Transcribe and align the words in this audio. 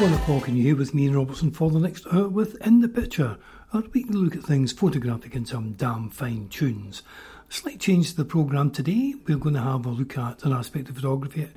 one 0.00 0.12
o'clock 0.12 0.46
and 0.46 0.58
you're 0.58 0.66
here 0.66 0.76
with 0.76 0.92
me 0.92 1.04
Ian 1.04 1.16
Robertson 1.16 1.50
for 1.50 1.70
the 1.70 1.78
next 1.78 2.06
hour 2.12 2.28
with 2.28 2.54
In 2.66 2.82
the 2.82 2.88
Picture, 2.88 3.38
our 3.72 3.80
weekly 3.94 4.12
look 4.12 4.36
at 4.36 4.42
things 4.42 4.70
photographic 4.70 5.34
and 5.34 5.48
some 5.48 5.72
damn 5.72 6.10
fine 6.10 6.48
tunes. 6.48 7.02
Slight 7.48 7.80
change 7.80 8.10
to 8.10 8.16
the 8.16 8.26
programme 8.26 8.70
today, 8.70 9.14
we're 9.26 9.38
going 9.38 9.54
to 9.54 9.62
have 9.62 9.86
a 9.86 9.88
look 9.88 10.18
at 10.18 10.44
an 10.44 10.52
aspect 10.52 10.90
of 10.90 10.96
photography 10.96 11.44
at 11.44 11.50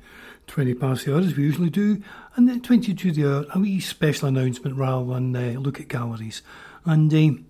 20 0.46 0.72
past 0.74 1.04
the 1.04 1.12
hour 1.12 1.20
as 1.20 1.36
we 1.36 1.42
usually 1.42 1.68
do, 1.68 2.02
and 2.34 2.48
then 2.48 2.62
20 2.62 2.94
to 2.94 3.12
the 3.12 3.26
hour, 3.26 3.46
a 3.54 3.58
wee 3.58 3.78
special 3.78 4.28
announcement 4.28 4.74
rather 4.74 5.12
than 5.12 5.36
uh, 5.36 5.60
look 5.60 5.78
at 5.78 5.88
galleries. 5.88 6.40
And 6.86 7.12
uh, 7.12 7.42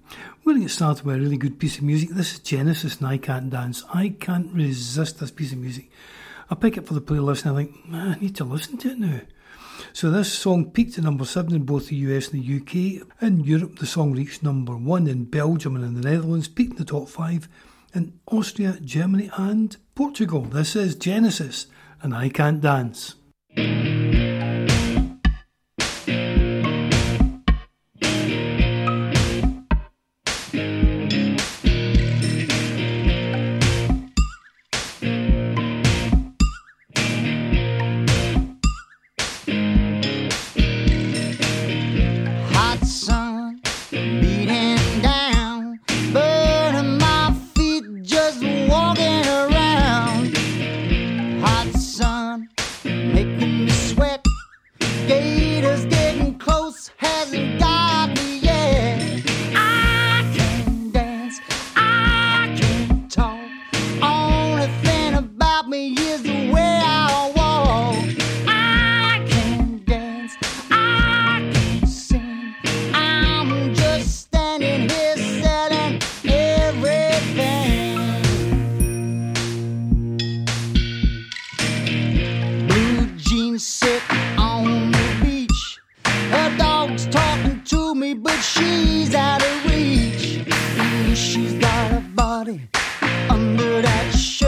we're 0.43 0.55
going 0.55 0.57
to 0.57 0.63
get 0.63 0.71
started 0.71 1.05
with 1.05 1.15
a 1.15 1.21
really 1.21 1.37
good 1.37 1.61
piece 1.61 1.79
of 1.79 1.85
music. 1.85 2.09
This 2.09 2.33
is 2.33 2.41
Genesis 2.41 2.99
and 2.99 3.07
I 3.07 3.19
Can't 3.19 3.49
Dance. 3.49 3.85
I 3.95 4.09
can't 4.19 4.53
resist 4.53 5.21
this 5.21 5.31
piece 5.31 5.53
of 5.53 5.59
music. 5.59 5.89
I 6.51 6.57
pick 6.57 6.77
it 6.77 6.87
for 6.89 6.95
the 6.95 7.01
playlist 7.01 7.47
and 7.47 7.57
I 7.57 7.63
think, 7.63 7.77
I 7.93 8.19
need 8.21 8.35
to 8.37 8.45
listen 8.45 8.77
to 8.79 8.91
it 8.91 8.99
now. 8.99 9.21
So 9.93 10.11
this 10.11 10.33
song 10.33 10.71
peaked 10.71 10.99
at 10.99 11.05
number 11.05 11.25
seven 11.25 11.55
in 11.55 11.65
both 11.65 11.89
the 11.89 11.97
US 11.97 12.29
and 12.29 12.43
the 12.43 12.57
UK. 12.57 13.07
In 13.21 13.41
Europe, 13.41 13.79
the 13.79 13.87
song 13.87 14.13
reached 14.13 14.43
number 14.43 14.77
one 14.77 15.07
in 15.07 15.25
Belgium 15.25 15.77
and 15.77 15.85
in 15.85 15.95
the 15.95 16.09
Netherlands, 16.09 16.49
peaked 16.49 16.73
in 16.73 16.79
the 16.79 16.85
top 16.85 17.09
five 17.09 17.49
in 17.95 18.19
Austria, 18.31 18.79
Germany, 18.83 19.31
and 19.37 19.77
Portugal. 19.95 20.43
This 20.43 20.77
is 20.77 20.95
Genesis, 20.95 21.67
and 22.03 22.15
I 22.15 22.29
Can't 22.29 22.61
Dance. 22.61 23.17
Never 92.51 93.83
know 93.83 94.40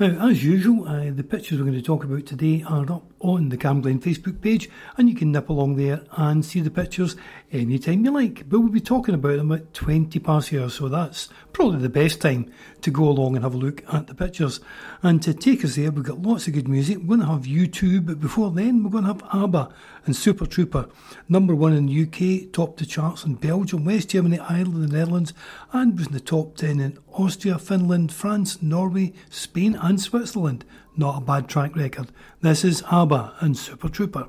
Now, 0.00 0.30
as 0.30 0.42
usual, 0.42 0.88
uh, 0.88 1.10
the 1.10 1.22
pictures 1.22 1.58
we're 1.58 1.66
going 1.66 1.76
to 1.76 1.82
talk 1.82 2.04
about 2.04 2.24
today 2.24 2.64
are 2.66 2.90
up 2.90 3.04
on 3.20 3.50
the 3.50 3.56
Cam 3.56 3.80
Glen 3.80 4.00
Facebook 4.00 4.40
page, 4.40 4.68
and 4.96 5.08
you 5.08 5.14
can 5.14 5.32
nip 5.32 5.48
along 5.48 5.76
there 5.76 6.02
and 6.12 6.44
see 6.44 6.60
the 6.60 6.70
pictures 6.70 7.16
anytime 7.52 8.04
you 8.04 8.10
like. 8.10 8.48
But 8.48 8.60
we'll 8.60 8.70
be 8.70 8.80
talking 8.80 9.14
about 9.14 9.36
them 9.36 9.52
at 9.52 9.74
20 9.74 10.18
past 10.20 10.48
here, 10.48 10.68
so 10.70 10.88
that's 10.88 11.28
probably 11.52 11.80
the 11.80 11.88
best 11.88 12.20
time 12.20 12.50
to 12.80 12.90
go 12.90 13.04
along 13.04 13.36
and 13.36 13.44
have 13.44 13.54
a 13.54 13.58
look 13.58 13.82
at 13.92 14.06
the 14.06 14.14
pictures. 14.14 14.60
And 15.02 15.22
to 15.22 15.34
take 15.34 15.64
us 15.64 15.76
there, 15.76 15.90
we've 15.90 16.04
got 16.04 16.22
lots 16.22 16.46
of 16.46 16.54
good 16.54 16.68
music. 16.68 16.98
We're 16.98 17.16
going 17.16 17.20
to 17.20 17.26
have 17.26 17.42
U2, 17.42 18.06
but 18.06 18.20
before 18.20 18.50
then, 18.50 18.82
we're 18.82 18.90
going 18.90 19.04
to 19.04 19.12
have 19.12 19.22
ABBA 19.32 19.72
and 20.06 20.16
Super 20.16 20.46
Trooper. 20.46 20.88
Number 21.28 21.54
one 21.54 21.74
in 21.74 21.86
the 21.86 22.02
UK, 22.02 22.52
top 22.52 22.76
the 22.76 22.86
charts 22.86 23.24
in 23.24 23.34
Belgium, 23.34 23.84
West 23.84 24.10
Germany, 24.10 24.38
Ireland, 24.38 24.88
the 24.88 24.96
Netherlands, 24.96 25.34
and 25.72 25.96
was 25.96 26.06
in 26.06 26.12
the 26.14 26.20
top 26.20 26.56
10 26.56 26.80
in 26.80 26.98
Austria, 27.12 27.58
Finland, 27.58 28.12
France, 28.12 28.62
Norway, 28.62 29.12
Spain, 29.28 29.76
and 29.80 30.00
Switzerland. 30.00 30.64
Not 31.00 31.16
a 31.16 31.20
bad 31.22 31.48
track 31.48 31.74
record. 31.76 32.12
This 32.42 32.62
is 32.62 32.82
ABBA 32.92 33.32
and 33.40 33.56
Super 33.56 33.88
Trooper. 33.88 34.28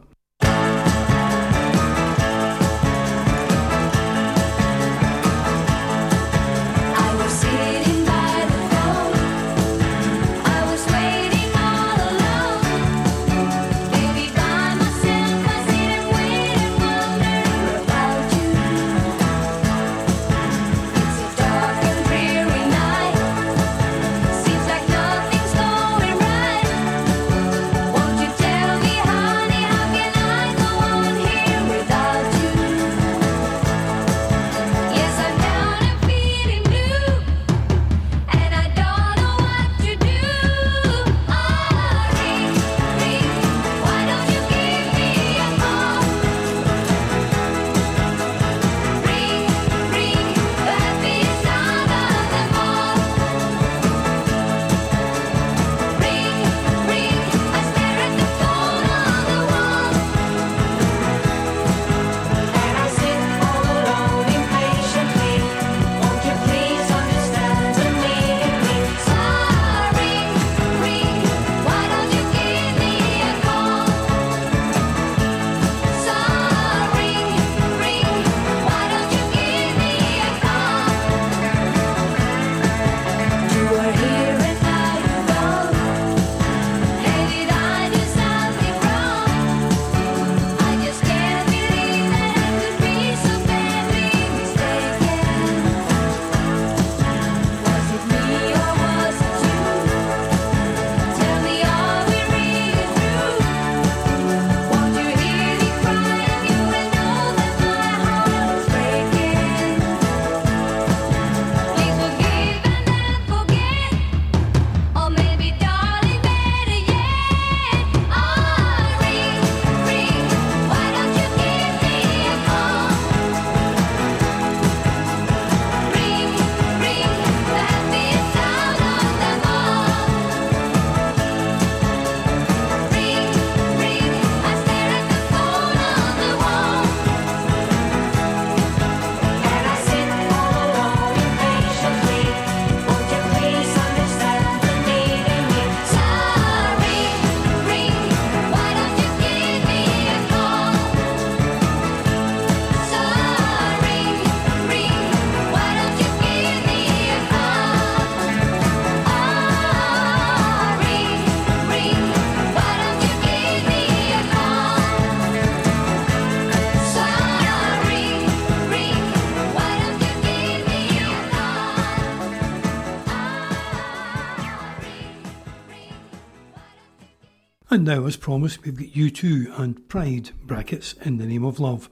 And 177.82 177.88
now, 177.88 178.06
as 178.06 178.16
promised, 178.16 178.64
we've 178.64 178.78
got 178.78 178.90
U2 178.90 179.60
and 179.60 179.90
Pride 179.90 180.30
brackets 180.46 180.94
in 181.02 181.18
the 181.18 181.26
name 181.26 181.44
of 181.44 181.60
love. 181.60 181.90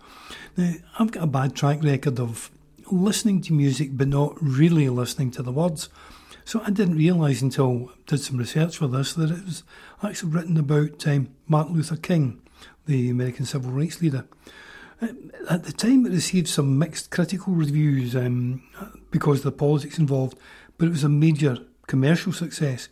Now, 0.56 0.74
I've 1.00 1.10
got 1.10 1.24
a 1.24 1.26
bad 1.26 1.56
track 1.56 1.82
record 1.82 2.20
of 2.20 2.52
listening 2.92 3.42
to 3.42 3.54
music 3.54 3.90
but 3.94 4.08
not 4.08 4.38
really 4.40 4.88
listening 4.88 5.32
to 5.32 5.42
the 5.42 5.52
words. 5.52 5.90
So 6.46 6.62
I 6.64 6.70
didn't 6.70 6.98
realise 6.98 7.42
until 7.42 7.90
I 7.90 7.94
did 8.06 8.20
some 8.20 8.38
research 8.38 8.78
for 8.78 8.86
this 8.86 9.14
that 9.16 9.32
it 9.32 9.44
was 9.44 9.64
actually 10.04 10.30
written 10.30 10.58
about 10.58 11.08
um, 11.08 11.30
Martin 11.48 11.74
Luther 11.74 11.98
King, 11.98 12.40
the 12.86 13.10
American 13.10 13.48
civil 13.48 13.72
rights 13.72 14.00
leader. 14.00 14.28
Uh, 15.02 15.08
at 15.50 15.64
the 15.64 15.72
time, 15.72 16.06
it 16.06 16.12
received 16.12 16.50
some 16.50 16.78
mixed 16.78 17.10
critical 17.10 17.54
reviews 17.54 18.16
um, 18.16 18.62
because 19.10 19.40
of 19.40 19.46
the 19.46 19.52
politics 19.52 19.98
involved, 19.98 20.38
but 20.78 20.86
it 20.86 20.92
was 20.92 21.04
a 21.04 21.10
major 21.10 21.58
commercial 21.88 22.32
success. 22.32 22.90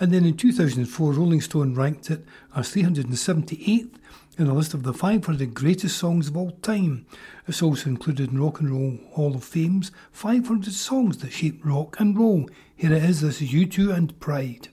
And 0.00 0.12
then 0.12 0.24
in 0.24 0.36
2004, 0.36 1.12
Rolling 1.12 1.40
Stone 1.40 1.74
ranked 1.74 2.10
it 2.10 2.24
as 2.58 2.74
378th 2.74 3.94
in 4.36 4.48
a 4.48 4.52
list 4.52 4.74
of 4.74 4.82
the 4.82 4.92
500 4.92 5.54
greatest 5.54 5.96
songs 5.96 6.26
of 6.26 6.36
all 6.36 6.50
time. 6.60 7.06
It's 7.46 7.62
also 7.62 7.88
included 7.88 8.32
in 8.32 8.42
Rock 8.42 8.58
and 8.58 8.70
Roll 8.70 8.98
Hall 9.12 9.36
of 9.36 9.44
Fame's 9.44 9.92
500 10.10 10.72
songs 10.72 11.18
that 11.18 11.32
shaped 11.32 11.64
rock 11.64 12.00
and 12.00 12.18
roll. 12.18 12.50
Here 12.74 12.92
it 12.92 13.04
is, 13.04 13.20
this 13.20 13.40
is 13.40 13.52
U2 13.52 13.94
and 13.94 14.18
Pride. 14.18 14.70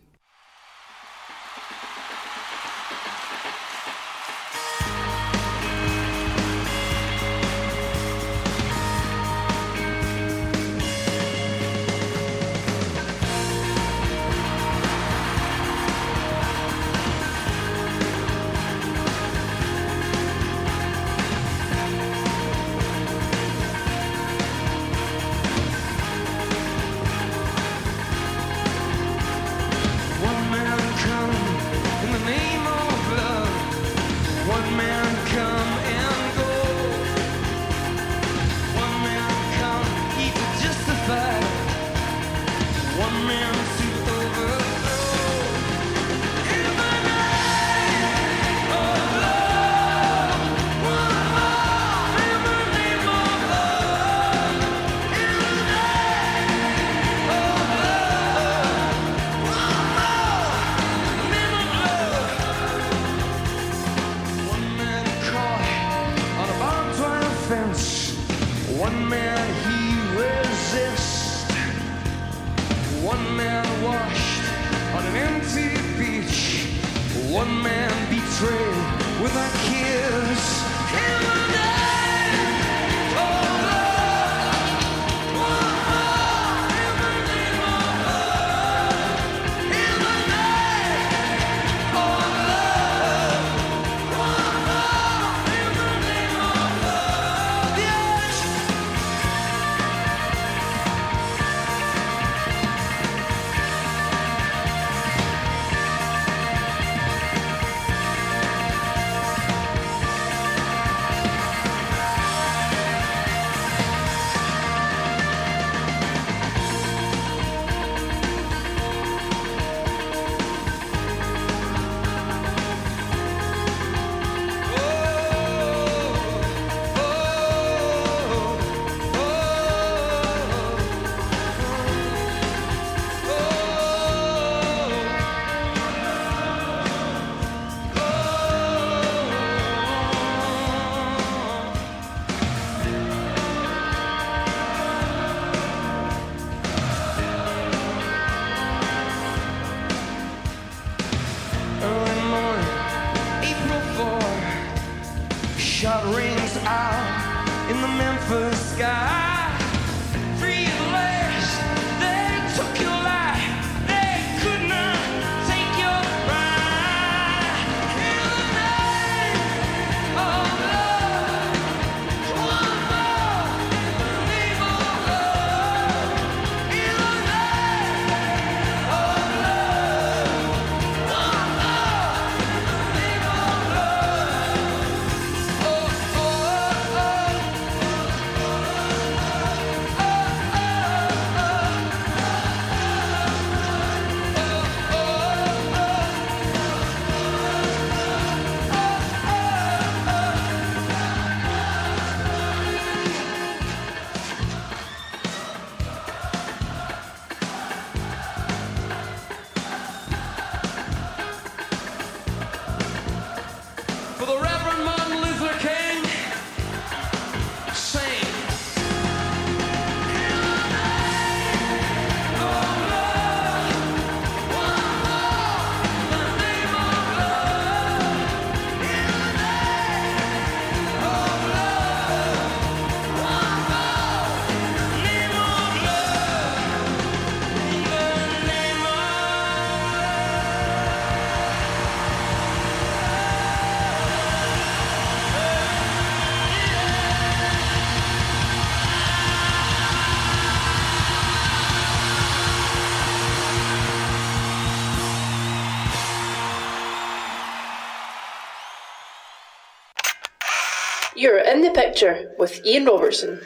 You're 261.17 261.39
in 261.39 261.61
the 261.61 261.71
picture 261.71 262.35
with 262.37 262.65
Ian 262.65 262.83
Robertson, 262.83 263.39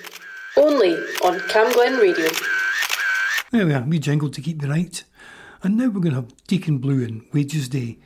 only 0.58 0.96
on 1.24 1.40
Cam 1.50 1.72
Glen 1.72 1.98
Radio. 1.98 2.28
There 3.52 3.68
we 3.68 3.74
are, 3.76 3.84
we 3.84 4.00
jingle 4.00 4.30
to 4.32 4.42
keep 4.42 4.64
you 4.64 4.68
right. 4.68 5.04
And 5.62 5.78
now 5.78 5.90
we're 5.90 6.02
going 6.02 6.16
to 6.16 6.22
have 6.22 6.48
Deacon 6.48 6.80
Blue 6.80 7.04
and 7.04 7.28
Wages 7.32 7.70
Day. 7.70 8.00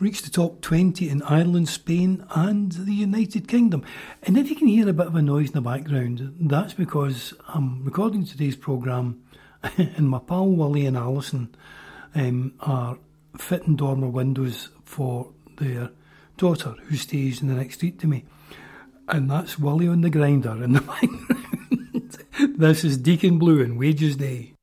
Reached 0.00 0.24
the 0.24 0.30
top 0.30 0.62
20 0.62 1.08
in 1.08 1.22
Ireland, 1.22 1.68
Spain, 1.68 2.26
and 2.30 2.72
the 2.72 2.92
United 2.92 3.46
Kingdom. 3.46 3.84
And 4.24 4.36
if 4.36 4.50
you 4.50 4.56
can 4.56 4.66
hear 4.66 4.88
a 4.88 4.92
bit 4.92 5.06
of 5.06 5.14
a 5.14 5.22
noise 5.22 5.50
in 5.50 5.54
the 5.54 5.60
background, 5.60 6.34
that's 6.40 6.74
because 6.74 7.34
I'm 7.46 7.84
recording 7.84 8.24
today's 8.24 8.56
programme 8.56 9.22
and 9.76 10.10
my 10.10 10.18
pal 10.18 10.48
Willie 10.48 10.86
and 10.86 10.96
Alison 10.96 11.54
um, 12.16 12.54
are 12.58 12.98
fitting 13.38 13.76
dormer 13.76 14.08
windows 14.08 14.70
for 14.84 15.30
their 15.58 15.90
daughter 16.36 16.74
who 16.86 16.96
stays 16.96 17.40
in 17.40 17.46
the 17.46 17.54
next 17.54 17.76
street 17.76 18.00
to 18.00 18.08
me. 18.08 18.24
And 19.08 19.30
that's 19.30 19.58
Willie 19.58 19.88
on 19.88 20.00
the 20.00 20.10
grinder 20.10 20.62
in 20.62 20.72
the 20.72 20.80
background. 22.40 22.58
this 22.58 22.84
is 22.84 22.96
Deacon 22.96 23.38
Blue 23.38 23.62
and 23.62 23.78
Wages 23.78 24.16
Day. 24.16 24.53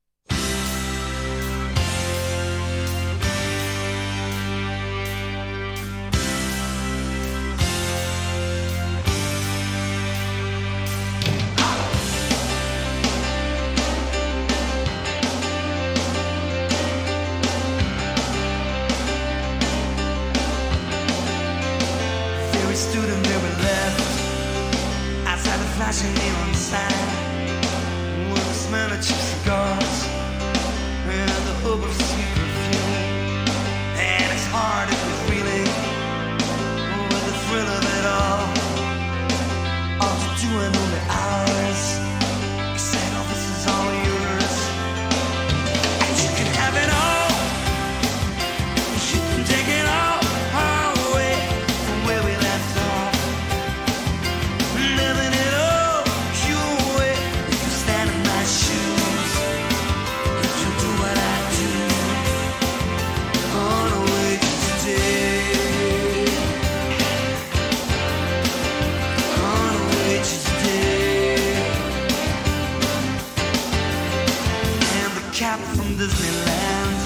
Disneyland 76.02 76.98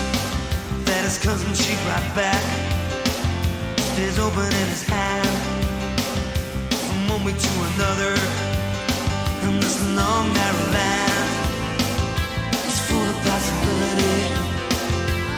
that 0.87 1.05
his 1.05 1.19
cousin 1.19 1.53
she 1.53 1.75
brought 1.85 2.09
back 2.17 2.43
stays 3.93 4.19
open 4.19 4.47
in 4.47 4.69
his 4.73 4.85
hand 4.89 5.29
from 6.73 7.09
one 7.13 7.23
week 7.25 7.37
to 7.37 7.53
another 7.77 8.15
in 9.45 9.61
this 9.61 9.77
long 9.93 10.33
narrow 10.33 10.67
land. 10.73 11.29
It's 12.65 12.81
full 12.89 13.05
of 13.13 13.19
possibility, 13.29 14.19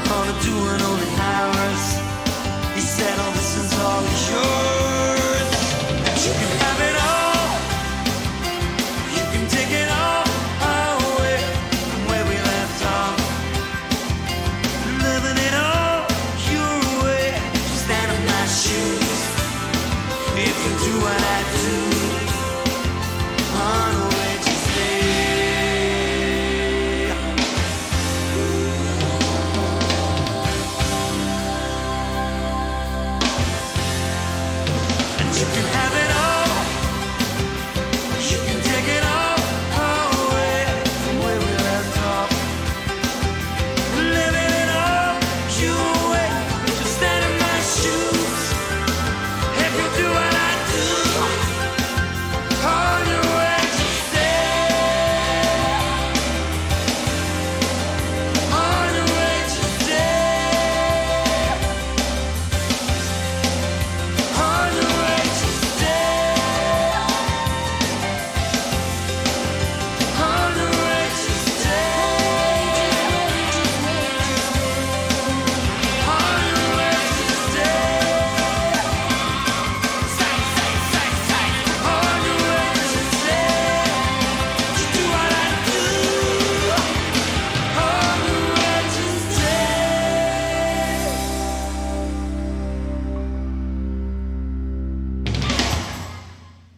all 0.06 0.24
to 0.30 0.34
do 0.46 0.54
only 0.88 1.10
hours. 1.18 1.82
He 2.76 2.82
said, 2.96 3.14
"All 3.18 3.32
this 3.32 3.52
is 3.58 3.70
all 3.82 4.02
yours, 4.30 4.67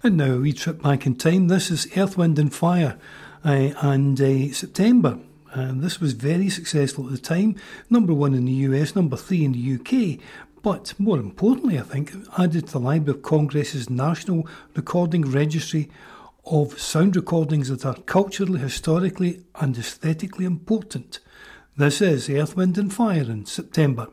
And 0.02 0.16
now 0.16 0.36
we 0.36 0.54
trip 0.54 0.80
back 0.80 1.04
in 1.04 1.16
time. 1.16 1.48
This 1.48 1.70
is 1.70 1.86
Earth, 1.94 2.16
Wind 2.16 2.38
and 2.38 2.54
Fire, 2.54 2.98
uh, 3.44 3.72
and 3.82 4.18
uh, 4.18 4.50
September. 4.50 5.18
And 5.52 5.82
this 5.82 6.00
was 6.00 6.14
very 6.14 6.48
successful 6.48 7.04
at 7.04 7.12
the 7.12 7.18
time. 7.18 7.56
Number 7.90 8.14
one 8.14 8.32
in 8.32 8.46
the 8.46 8.52
US, 8.52 8.96
number 8.96 9.18
three 9.18 9.44
in 9.44 9.52
the 9.52 9.74
UK. 9.74 10.18
But 10.62 10.94
more 10.98 11.18
importantly, 11.18 11.78
I 11.78 11.82
think, 11.82 12.14
added 12.38 12.68
to 12.68 12.72
the 12.72 12.80
Library 12.80 13.18
of 13.18 13.22
Congress's 13.22 13.90
National 13.90 14.48
Recording 14.74 15.30
Registry 15.30 15.90
of 16.46 16.80
sound 16.80 17.14
recordings 17.14 17.68
that 17.68 17.84
are 17.84 18.00
culturally, 18.06 18.60
historically, 18.60 19.44
and 19.56 19.76
aesthetically 19.76 20.46
important. 20.46 21.18
This 21.76 22.00
is 22.00 22.30
Earth, 22.30 22.56
Wind 22.56 22.78
and 22.78 22.90
Fire 22.90 23.20
in 23.20 23.44
September. 23.44 24.08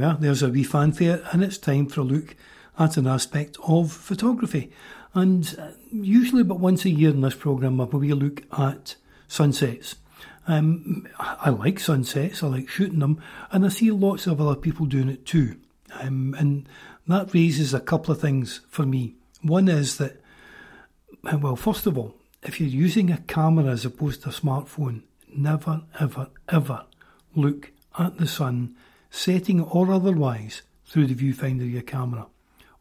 There 0.00 0.16
there's 0.18 0.42
a 0.42 0.48
wee 0.48 0.64
fanfare, 0.64 1.22
and 1.30 1.44
it's 1.44 1.58
time 1.58 1.86
for 1.86 2.00
a 2.00 2.04
look 2.04 2.34
at 2.78 2.96
an 2.96 3.06
aspect 3.06 3.58
of 3.66 3.92
photography. 3.92 4.72
And 5.12 5.54
uh, 5.58 5.72
usually, 5.92 6.40
about 6.40 6.60
once 6.60 6.86
a 6.86 6.90
year 6.90 7.10
in 7.10 7.20
this 7.20 7.34
programme, 7.34 7.78
a 7.80 7.84
look 7.84 8.42
at 8.58 8.96
sunsets. 9.28 9.96
Um, 10.48 11.06
I 11.18 11.50
like 11.50 11.78
sunsets, 11.78 12.42
I 12.42 12.46
like 12.46 12.68
shooting 12.68 13.00
them, 13.00 13.22
and 13.52 13.66
I 13.66 13.68
see 13.68 13.90
lots 13.90 14.26
of 14.26 14.40
other 14.40 14.58
people 14.58 14.86
doing 14.86 15.10
it 15.10 15.26
too. 15.26 15.56
Um, 15.92 16.34
and 16.38 16.66
that 17.06 17.34
raises 17.34 17.74
a 17.74 17.80
couple 17.80 18.12
of 18.12 18.20
things 18.20 18.62
for 18.68 18.86
me. 18.86 19.16
One 19.42 19.68
is 19.68 19.98
that, 19.98 20.22
uh, 21.30 21.38
well, 21.38 21.56
first 21.56 21.86
of 21.86 21.98
all, 21.98 22.14
if 22.42 22.58
you're 22.58 22.70
using 22.70 23.10
a 23.10 23.18
camera 23.18 23.66
as 23.66 23.84
opposed 23.84 24.22
to 24.22 24.30
a 24.30 24.32
smartphone, 24.32 25.02
never, 25.28 25.82
ever, 25.98 26.28
ever 26.48 26.86
look 27.34 27.70
at 27.98 28.16
the 28.16 28.26
sun, 28.26 28.74
setting 29.10 29.60
or 29.60 29.90
otherwise, 29.90 30.62
through 30.90 31.06
the 31.06 31.14
viewfinder 31.14 31.62
of 31.62 31.70
your 31.70 31.82
camera. 31.82 32.26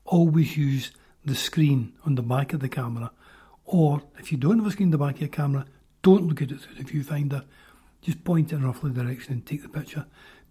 Always 0.06 0.58
use 0.58 0.92
the 1.24 1.36
screen 1.36 1.94
on 2.06 2.16
the 2.16 2.24
back 2.24 2.54
of 2.54 2.60
the 2.60 2.70
camera, 2.70 3.12
or 3.66 4.02
if 4.18 4.32
you 4.32 4.38
don't 4.38 4.58
have 4.58 4.68
a 4.68 4.72
screen 4.72 4.88
on 4.88 4.92
the 4.92 4.98
back 4.98 5.16
of 5.16 5.22
your 5.22 5.30
camera, 5.30 5.66
don't 6.02 6.28
look 6.28 6.42
at 6.42 6.52
it 6.52 6.60
through 6.60 6.76
the 6.76 6.84
viewfinder. 6.84 7.44
Just 8.02 8.24
point 8.24 8.52
in 8.52 8.66
roughly 8.66 8.92
direction 8.92 9.34
and 9.34 9.46
take 9.46 9.62
the 9.62 9.70
picture. 9.70 10.06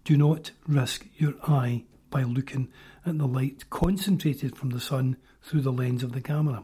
Do 0.05 0.15
not 0.15 0.51
risk 0.67 1.05
your 1.17 1.33
eye 1.43 1.83
by 2.09 2.23
looking 2.23 2.69
at 3.05 3.17
the 3.17 3.27
light 3.27 3.69
concentrated 3.69 4.55
from 4.55 4.69
the 4.69 4.79
sun 4.79 5.17
through 5.41 5.61
the 5.61 5.71
lens 5.71 6.03
of 6.03 6.13
the 6.13 6.21
camera. 6.21 6.63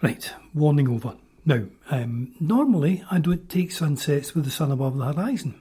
Right, 0.00 0.32
warning 0.54 0.88
over. 0.88 1.16
Now, 1.44 1.64
um, 1.90 2.34
normally 2.38 3.02
I 3.10 3.18
don't 3.18 3.48
take 3.48 3.72
sunsets 3.72 4.34
with 4.34 4.44
the 4.44 4.50
sun 4.50 4.70
above 4.70 4.96
the 4.96 5.12
horizon 5.12 5.60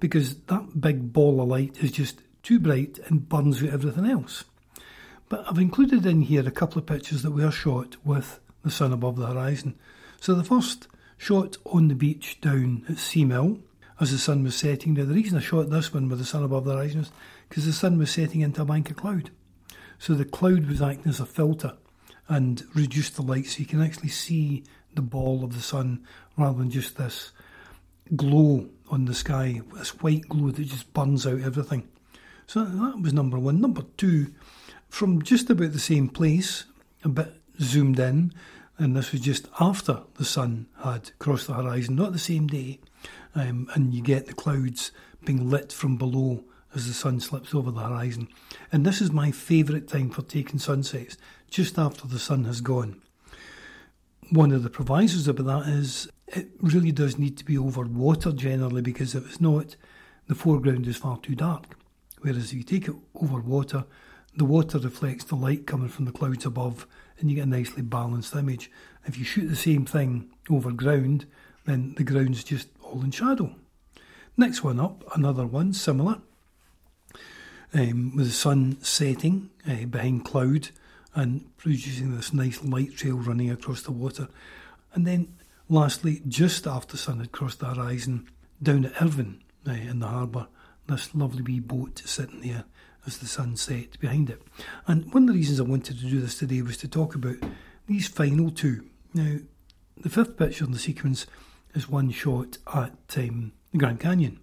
because 0.00 0.36
that 0.42 0.80
big 0.80 1.12
ball 1.12 1.40
of 1.40 1.48
light 1.48 1.76
is 1.82 1.92
just 1.92 2.20
too 2.42 2.58
bright 2.58 2.98
and 3.06 3.28
burns 3.28 3.62
out 3.62 3.70
everything 3.70 4.06
else. 4.06 4.44
But 5.28 5.44
I've 5.48 5.58
included 5.58 6.06
in 6.06 6.22
here 6.22 6.46
a 6.46 6.52
couple 6.52 6.78
of 6.78 6.86
pictures 6.86 7.22
that 7.22 7.32
were 7.32 7.50
shot 7.50 7.96
with 8.04 8.40
the 8.64 8.70
sun 8.70 8.92
above 8.92 9.16
the 9.16 9.26
horizon. 9.26 9.78
So 10.20 10.34
the 10.34 10.44
first 10.44 10.88
shot 11.16 11.56
on 11.66 11.88
the 11.88 11.94
beach 11.94 12.40
down 12.40 12.84
at 12.88 12.96
Seamill 12.96 13.60
as 14.00 14.12
the 14.12 14.18
sun 14.18 14.44
was 14.44 14.56
setting. 14.56 14.94
Now, 14.94 15.04
the 15.04 15.14
reason 15.14 15.36
I 15.36 15.42
shot 15.42 15.70
this 15.70 15.92
one 15.92 16.08
with 16.08 16.18
the 16.18 16.24
sun 16.24 16.44
above 16.44 16.64
the 16.64 16.74
horizon 16.74 17.00
is 17.00 17.10
because 17.48 17.66
the 17.66 17.72
sun 17.72 17.98
was 17.98 18.10
setting 18.10 18.40
into 18.40 18.62
a 18.62 18.64
bank 18.64 18.90
of 18.90 18.96
cloud. 18.96 19.30
So 19.98 20.14
the 20.14 20.24
cloud 20.24 20.66
was 20.66 20.80
acting 20.80 21.10
as 21.10 21.20
a 21.20 21.26
filter 21.26 21.74
and 22.28 22.64
reduced 22.74 23.16
the 23.16 23.22
light 23.22 23.46
so 23.46 23.58
you 23.58 23.66
can 23.66 23.82
actually 23.82 24.10
see 24.10 24.64
the 24.94 25.02
ball 25.02 25.44
of 25.44 25.54
the 25.54 25.62
sun 25.62 26.04
rather 26.36 26.58
than 26.58 26.70
just 26.70 26.96
this 26.96 27.32
glow 28.16 28.68
on 28.90 29.04
the 29.04 29.14
sky, 29.14 29.60
this 29.74 30.00
white 30.00 30.28
glow 30.28 30.50
that 30.50 30.64
just 30.64 30.92
burns 30.92 31.26
out 31.26 31.40
everything. 31.40 31.88
So 32.46 32.64
that 32.64 33.00
was 33.00 33.12
number 33.12 33.38
one. 33.38 33.60
Number 33.60 33.82
two, 33.96 34.32
from 34.88 35.22
just 35.22 35.50
about 35.50 35.72
the 35.72 35.78
same 35.78 36.08
place, 36.08 36.64
a 37.04 37.08
bit 37.08 37.34
zoomed 37.60 37.98
in, 37.98 38.32
and 38.78 38.96
this 38.96 39.12
was 39.12 39.20
just 39.20 39.48
after 39.60 40.00
the 40.14 40.24
sun 40.24 40.66
had 40.82 41.10
crossed 41.18 41.48
the 41.48 41.54
horizon, 41.54 41.96
not 41.96 42.12
the 42.12 42.18
same 42.18 42.46
day, 42.46 42.78
um, 43.34 43.68
and 43.74 43.92
you 43.92 44.02
get 44.02 44.26
the 44.26 44.32
clouds 44.32 44.92
being 45.24 45.50
lit 45.50 45.72
from 45.72 45.96
below 45.96 46.44
as 46.74 46.86
the 46.86 46.94
sun 46.94 47.20
slips 47.20 47.54
over 47.54 47.70
the 47.70 47.80
horizon. 47.80 48.28
And 48.70 48.84
this 48.84 49.00
is 49.00 49.10
my 49.10 49.30
favourite 49.30 49.88
time 49.88 50.10
for 50.10 50.22
taking 50.22 50.58
sunsets, 50.58 51.16
just 51.50 51.78
after 51.78 52.06
the 52.06 52.18
sun 52.18 52.44
has 52.44 52.60
gone. 52.60 53.02
One 54.30 54.52
of 54.52 54.62
the 54.62 54.70
provisos 54.70 55.26
about 55.26 55.64
that 55.64 55.72
is 55.72 56.08
it 56.26 56.48
really 56.60 56.92
does 56.92 57.18
need 57.18 57.38
to 57.38 57.44
be 57.44 57.56
over 57.56 57.82
water 57.82 58.30
generally 58.30 58.82
because 58.82 59.14
if 59.14 59.26
it's 59.26 59.40
not, 59.40 59.76
the 60.26 60.34
foreground 60.34 60.86
is 60.86 60.98
far 60.98 61.18
too 61.18 61.34
dark. 61.34 61.64
Whereas 62.20 62.52
if 62.52 62.54
you 62.54 62.62
take 62.62 62.88
it 62.88 62.94
over 63.14 63.40
water, 63.40 63.84
the 64.36 64.44
water 64.44 64.78
reflects 64.78 65.24
the 65.24 65.34
light 65.34 65.66
coming 65.66 65.88
from 65.88 66.04
the 66.04 66.12
clouds 66.12 66.44
above 66.44 66.86
and 67.18 67.30
you 67.30 67.36
get 67.36 67.46
a 67.46 67.48
nicely 67.48 67.82
balanced 67.82 68.34
image. 68.34 68.70
If 69.06 69.18
you 69.18 69.24
shoot 69.24 69.46
the 69.46 69.56
same 69.56 69.86
thing 69.86 70.30
over 70.50 70.72
ground, 70.72 71.24
then 71.64 71.94
the 71.96 72.04
ground's 72.04 72.44
just 72.44 72.68
all 72.82 73.02
in 73.02 73.10
shadow. 73.10 73.54
Next 74.36 74.62
one 74.62 74.78
up, 74.78 75.04
another 75.16 75.46
one 75.46 75.72
similar, 75.72 76.20
um, 77.72 78.14
with 78.14 78.26
the 78.26 78.32
sun 78.32 78.76
setting 78.82 79.50
uh, 79.66 79.86
behind 79.86 80.24
cloud 80.24 80.68
and 81.14 81.56
producing 81.56 82.14
this 82.14 82.32
nice 82.32 82.62
light 82.62 82.96
trail 82.96 83.16
running 83.16 83.50
across 83.50 83.82
the 83.82 83.92
water. 83.92 84.28
And 84.94 85.06
then 85.06 85.34
lastly, 85.68 86.22
just 86.28 86.66
after 86.66 86.92
the 86.92 86.98
sun 86.98 87.20
had 87.20 87.32
crossed 87.32 87.60
the 87.60 87.66
horizon, 87.66 88.28
down 88.62 88.84
at 88.84 89.00
Irvine 89.02 89.42
uh, 89.66 89.72
in 89.72 90.00
the 90.00 90.08
harbour, 90.08 90.48
this 90.86 91.14
lovely 91.14 91.42
wee 91.42 91.60
boat 91.60 92.02
sitting 92.04 92.40
there 92.40 92.64
as 93.06 93.18
the 93.18 93.26
sun 93.26 93.56
set 93.56 93.98
behind 94.00 94.30
it. 94.30 94.42
And 94.86 95.12
one 95.12 95.24
of 95.24 95.28
the 95.28 95.34
reasons 95.34 95.60
I 95.60 95.64
wanted 95.64 95.98
to 95.98 96.06
do 96.06 96.20
this 96.20 96.38
today 96.38 96.62
was 96.62 96.76
to 96.78 96.88
talk 96.88 97.14
about 97.14 97.36
these 97.86 98.08
final 98.08 98.50
two. 98.50 98.84
Now, 99.14 99.36
the 99.96 100.10
fifth 100.10 100.36
picture 100.36 100.64
in 100.64 100.72
the 100.72 100.78
sequence 100.78 101.26
is 101.74 101.88
one 101.88 102.10
shot 102.10 102.58
at 102.72 103.16
um, 103.16 103.52
the 103.72 103.78
Grand 103.78 104.00
Canyon. 104.00 104.40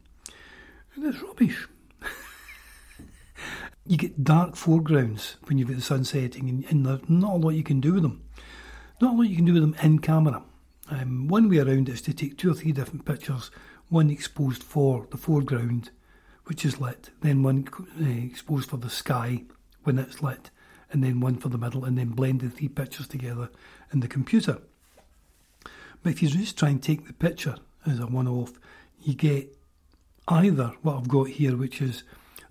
And 0.96 1.06
it's 1.06 1.22
rubbish. 1.22 1.68
You 3.86 3.98
get 3.98 4.24
dark 4.24 4.56
foregrounds 4.56 5.38
when 5.46 5.58
you've 5.58 5.68
got 5.68 5.78
the 5.78 5.84
sun 5.84 6.04
setting, 6.04 6.50
and, 6.50 6.66
and, 6.70 6.86
there's 6.86 7.08
not 7.08 7.34
a 7.34 7.38
lot 7.38 7.50
you 7.52 7.64
can 7.64 7.80
do 7.80 7.94
with 7.94 8.04
them. 8.04 8.24
Not 9.00 9.14
a 9.14 9.18
lot 9.18 9.30
you 9.30 9.36
can 9.36 9.46
do 9.46 9.54
with 9.54 9.62
them 9.62 9.76
in 9.82 10.00
camera. 10.00 10.44
Um, 10.90 11.28
one 11.28 11.50
way 11.50 11.60
around 11.60 11.90
is 11.90 12.02
to 12.04 12.14
take 12.14 12.38
two 12.38 12.52
or 12.52 12.56
three 12.56 12.72
different 12.72 13.06
pictures, 13.06 13.52
one 13.90 14.10
exposed 14.10 14.64
for 14.64 15.08
the 15.12 15.18
foreground 15.18 15.92
which 16.46 16.64
is 16.64 16.80
lit, 16.80 17.10
then 17.22 17.44
one 17.44 17.68
uh, 18.00 18.26
exposed 18.26 18.70
for 18.70 18.78
the 18.78 18.90
sky 18.90 19.44
when 19.84 19.98
it's 19.98 20.22
lit, 20.22 20.52
and 20.92 21.04
then 21.04 21.20
one 21.20 21.38
for 21.38 21.50
the 21.50 21.58
middle, 21.58 21.84
and 21.86 21.98
then 21.98 22.10
blend 22.10 22.42
the 22.42 22.50
three 22.50 22.68
pictures 22.68 23.08
together 23.08 23.50
in 23.92 24.00
the 24.00 24.08
computer. 24.08 24.60
But 26.04 26.12
if 26.12 26.22
you 26.22 26.30
just 26.30 26.58
try 26.58 26.70
and 26.70 26.82
take 26.82 27.08
the 27.08 27.14
picture 27.14 27.56
as 27.86 28.00
a 28.00 28.06
one 28.06 28.28
off, 28.28 28.54
you 29.02 29.16
get 29.16 29.56
either 30.28 30.74
what 30.82 30.98
I've 30.98 31.08
got 31.08 31.30
here, 31.30 31.58
which 31.58 31.82
is 31.82 32.04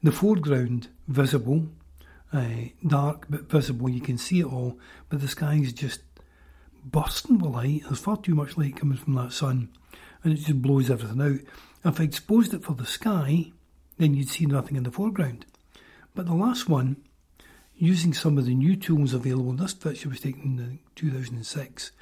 the 0.05 0.13
foreground 0.13 0.89
visible, 1.09 1.67
uh, 2.31 2.67
dark 2.87 3.25
but 3.31 3.49
visible, 3.49 3.89
you 3.89 4.03
can 4.03 4.19
see 4.19 4.41
it 4.41 4.45
all, 4.45 4.79
but 5.09 5.23
the 5.23 5.29
sky 5.29 5.55
is 5.55 5.73
just 5.73 6.01
bursting 6.85 7.39
with 7.39 7.51
light. 7.51 7.83
There's 7.85 8.01
far 8.01 8.19
too 8.19 8.35
much 8.35 8.59
light 8.59 8.77
coming 8.77 8.99
from 8.99 9.15
that 9.15 9.33
sun, 9.33 9.71
and 10.23 10.35
it 10.35 10.37
just 10.37 10.61
blows 10.61 10.91
everything 10.91 11.23
out. 11.23 11.41
If 11.91 12.01
I 12.01 12.05
exposed 12.05 12.53
it 12.53 12.63
for 12.63 12.75
the 12.75 12.85
sky, 12.85 13.53
then 13.97 14.13
you'd 14.13 14.29
see 14.29 14.45
nothing 14.45 14.77
in 14.77 14.83
the 14.83 14.91
foreground. 14.91 15.47
But 16.15 16.27
the 16.27 16.35
last 16.35 16.69
one, 16.69 16.97
using 17.75 18.13
some 18.13 18.37
of 18.37 18.45
the 18.45 18.55
new 18.55 18.77
tools 18.77 19.15
available, 19.15 19.55
this 19.55 19.73
picture 19.73 20.11
was 20.11 20.21
taken 20.21 20.59
in 20.59 20.81
2006, 20.97 21.93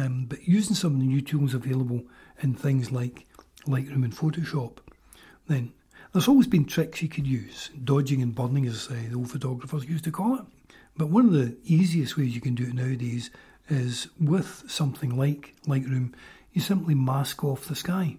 um, 0.00 0.24
but 0.30 0.48
using 0.48 0.74
some 0.74 0.94
of 0.94 1.00
the 1.00 1.06
new 1.06 1.20
tools 1.20 1.52
available 1.52 2.04
in 2.40 2.54
things 2.54 2.90
like 2.90 3.26
Lightroom 3.66 4.02
and 4.02 4.16
Photoshop, 4.16 4.78
then 5.46 5.74
there's 6.14 6.28
always 6.28 6.46
been 6.46 6.64
tricks 6.64 7.02
you 7.02 7.08
could 7.08 7.26
use, 7.26 7.70
dodging 7.82 8.22
and 8.22 8.36
burning, 8.36 8.66
as 8.66 8.88
uh, 8.88 8.94
the 9.10 9.16
old 9.16 9.32
photographers 9.32 9.84
used 9.84 10.04
to 10.04 10.12
call 10.12 10.36
it. 10.36 10.44
But 10.96 11.08
one 11.08 11.26
of 11.26 11.32
the 11.32 11.56
easiest 11.64 12.16
ways 12.16 12.36
you 12.36 12.40
can 12.40 12.54
do 12.54 12.62
it 12.62 12.74
nowadays 12.74 13.30
is 13.68 14.06
with 14.20 14.62
something 14.68 15.16
like 15.16 15.56
Lightroom, 15.66 16.14
you 16.52 16.60
simply 16.60 16.94
mask 16.94 17.42
off 17.42 17.66
the 17.66 17.74
sky. 17.74 18.16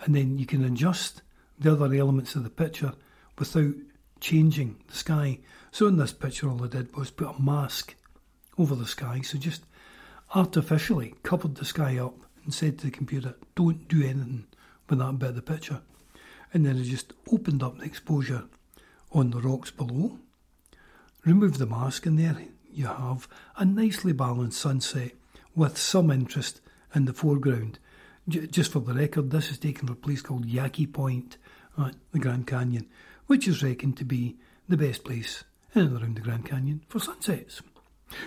And 0.00 0.16
then 0.16 0.40
you 0.40 0.46
can 0.46 0.64
adjust 0.64 1.22
the 1.60 1.70
other 1.70 1.94
elements 1.94 2.34
of 2.34 2.42
the 2.42 2.50
picture 2.50 2.92
without 3.38 3.74
changing 4.18 4.76
the 4.88 4.96
sky. 4.96 5.38
So 5.70 5.86
in 5.86 5.98
this 5.98 6.12
picture, 6.12 6.50
all 6.50 6.64
I 6.64 6.66
did 6.66 6.96
was 6.96 7.12
put 7.12 7.36
a 7.36 7.40
mask 7.40 7.94
over 8.58 8.74
the 8.74 8.84
sky, 8.84 9.20
so 9.20 9.38
just 9.38 9.62
artificially 10.34 11.14
covered 11.22 11.54
the 11.54 11.64
sky 11.64 11.98
up 11.98 12.16
and 12.42 12.52
said 12.52 12.80
to 12.80 12.86
the 12.86 12.90
computer, 12.90 13.36
don't 13.54 13.86
do 13.86 14.02
anything 14.02 14.46
with 14.90 14.98
that 14.98 15.20
bit 15.20 15.28
of 15.28 15.36
the 15.36 15.42
picture. 15.42 15.82
And 16.56 16.64
then 16.64 16.78
I 16.78 16.84
just 16.84 17.12
opened 17.30 17.62
up 17.62 17.76
the 17.76 17.84
exposure 17.84 18.44
on 19.12 19.28
the 19.28 19.42
rocks 19.42 19.70
below, 19.70 20.18
Remove 21.22 21.58
the 21.58 21.66
mask, 21.66 22.06
and 22.06 22.18
there 22.18 22.34
you 22.72 22.86
have 22.86 23.28
a 23.58 23.64
nicely 23.66 24.14
balanced 24.14 24.58
sunset 24.58 25.12
with 25.54 25.76
some 25.76 26.10
interest 26.10 26.62
in 26.94 27.04
the 27.04 27.12
foreground. 27.12 27.78
J- 28.26 28.46
just 28.46 28.72
for 28.72 28.80
the 28.80 28.94
record, 28.94 29.30
this 29.30 29.50
is 29.50 29.58
taken 29.58 29.86
from 29.86 29.96
a 29.96 30.00
place 30.00 30.22
called 30.22 30.46
Yaki 30.46 30.90
Point 30.90 31.36
at 31.76 31.94
the 32.12 32.18
Grand 32.18 32.46
Canyon, 32.46 32.86
which 33.26 33.46
is 33.46 33.62
reckoned 33.62 33.98
to 33.98 34.06
be 34.06 34.36
the 34.66 34.78
best 34.78 35.04
place 35.04 35.44
in 35.74 35.82
and 35.82 36.00
around 36.00 36.16
the 36.16 36.22
Grand 36.22 36.46
Canyon 36.46 36.80
for 36.88 37.00
sunsets. 37.00 37.60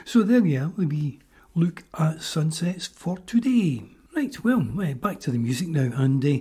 So 0.05 0.21
there 0.21 0.43
we 0.43 0.55
are, 0.55 0.67
we 0.77 1.17
look 1.55 1.83
at 1.97 2.21
sunsets 2.21 2.85
for 2.85 3.17
today. 3.25 3.85
Right, 4.15 4.43
well, 4.43 4.67
eh, 4.83 4.93
back 4.93 5.19
to 5.21 5.31
the 5.31 5.39
music 5.39 5.69
now, 5.69 5.89
and 5.95 6.23
uh, 6.23 6.37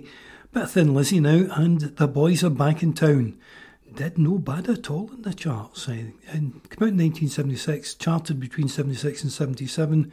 bit 0.51 0.69
Thin 0.69 0.93
Lizzy 0.93 1.19
now, 1.19 1.45
and 1.55 1.81
the 1.81 2.07
boys 2.07 2.43
are 2.43 2.49
back 2.49 2.81
in 2.81 2.93
town. 2.93 3.37
Did 3.93 4.17
no 4.17 4.37
bad 4.37 4.67
at 4.69 4.89
all 4.89 5.11
in 5.13 5.21
the 5.21 5.33
charts. 5.33 5.87
Eh? 5.89 6.11
And 6.31 6.53
came 6.69 6.87
out 6.87 6.89
in 6.89 6.97
1976, 6.97 7.95
charted 7.95 8.39
between 8.39 8.67
76 8.67 9.23
and 9.23 9.31
77. 9.31 10.11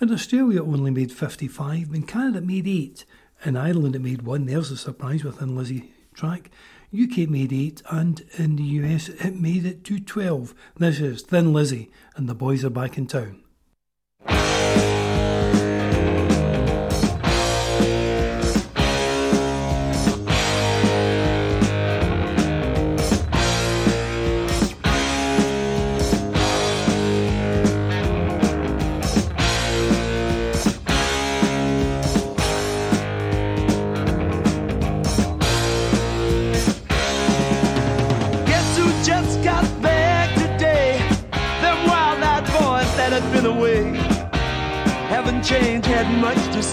In 0.00 0.12
Australia, 0.12 0.62
only 0.62 0.90
made 0.90 1.12
55. 1.12 1.94
In 1.94 2.02
Canada, 2.04 2.40
made 2.40 2.66
8. 2.66 3.04
In 3.44 3.56
Ireland, 3.56 3.96
it 3.96 4.02
made 4.02 4.22
1. 4.22 4.46
There's 4.46 4.70
a 4.70 4.76
surprise 4.76 5.24
with 5.24 5.38
Thin 5.38 5.56
Lizzy 5.56 5.92
track. 6.14 6.50
UK 6.92 7.28
made 7.28 7.52
8 7.52 7.82
and 7.90 8.24
in 8.38 8.56
the 8.56 8.62
US 8.62 9.10
it 9.10 9.38
made 9.38 9.66
it 9.66 9.84
to 9.84 10.00
12. 10.00 10.54
This 10.76 11.00
is 11.00 11.20
Thin 11.20 11.52
Lizzy 11.52 11.90
and 12.16 12.26
the 12.26 12.34
boys 12.34 12.64
are 12.64 12.70
back 12.70 12.96
in 12.96 13.06
town. 13.06 13.42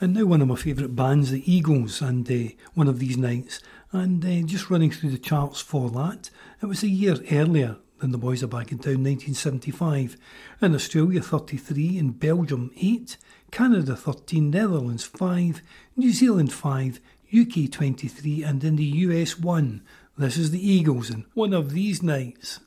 One 0.00 0.40
of 0.40 0.48
my 0.48 0.54
favourite 0.54 0.94
bands, 0.94 1.30
the 1.30 1.50
Eagles, 1.50 2.00
and 2.00 2.30
uh, 2.30 2.52
one 2.74 2.88
of 2.88 2.98
these 2.98 3.16
nights. 3.16 3.60
And 3.92 4.24
uh, 4.24 4.46
just 4.46 4.70
running 4.70 4.90
through 4.90 5.10
the 5.10 5.18
charts 5.18 5.60
for 5.60 5.90
that, 5.90 6.30
it 6.62 6.66
was 6.66 6.82
a 6.82 6.88
year 6.88 7.16
earlier 7.32 7.76
than 7.98 8.12
the 8.12 8.18
Boys 8.18 8.42
Are 8.42 8.48
Back 8.48 8.70
in 8.70 8.78
Town, 8.78 9.02
1975. 9.02 10.16
In 10.62 10.74
Australia, 10.74 11.20
33, 11.20 11.98
in 11.98 12.10
Belgium, 12.12 12.70
8, 12.76 13.16
Canada, 13.50 13.96
13, 13.96 14.50
Netherlands, 14.50 15.04
5, 15.04 15.62
New 15.96 16.12
Zealand, 16.12 16.52
5, 16.52 17.00
UK, 17.36 17.70
23, 17.70 18.44
and 18.44 18.62
in 18.62 18.76
the 18.76 18.84
US, 18.84 19.38
1. 19.38 19.82
This 20.16 20.36
is 20.36 20.50
the 20.50 20.70
Eagles, 20.70 21.10
and 21.10 21.24
one 21.34 21.52
of 21.52 21.72
these 21.72 22.02
nights. 22.02 22.60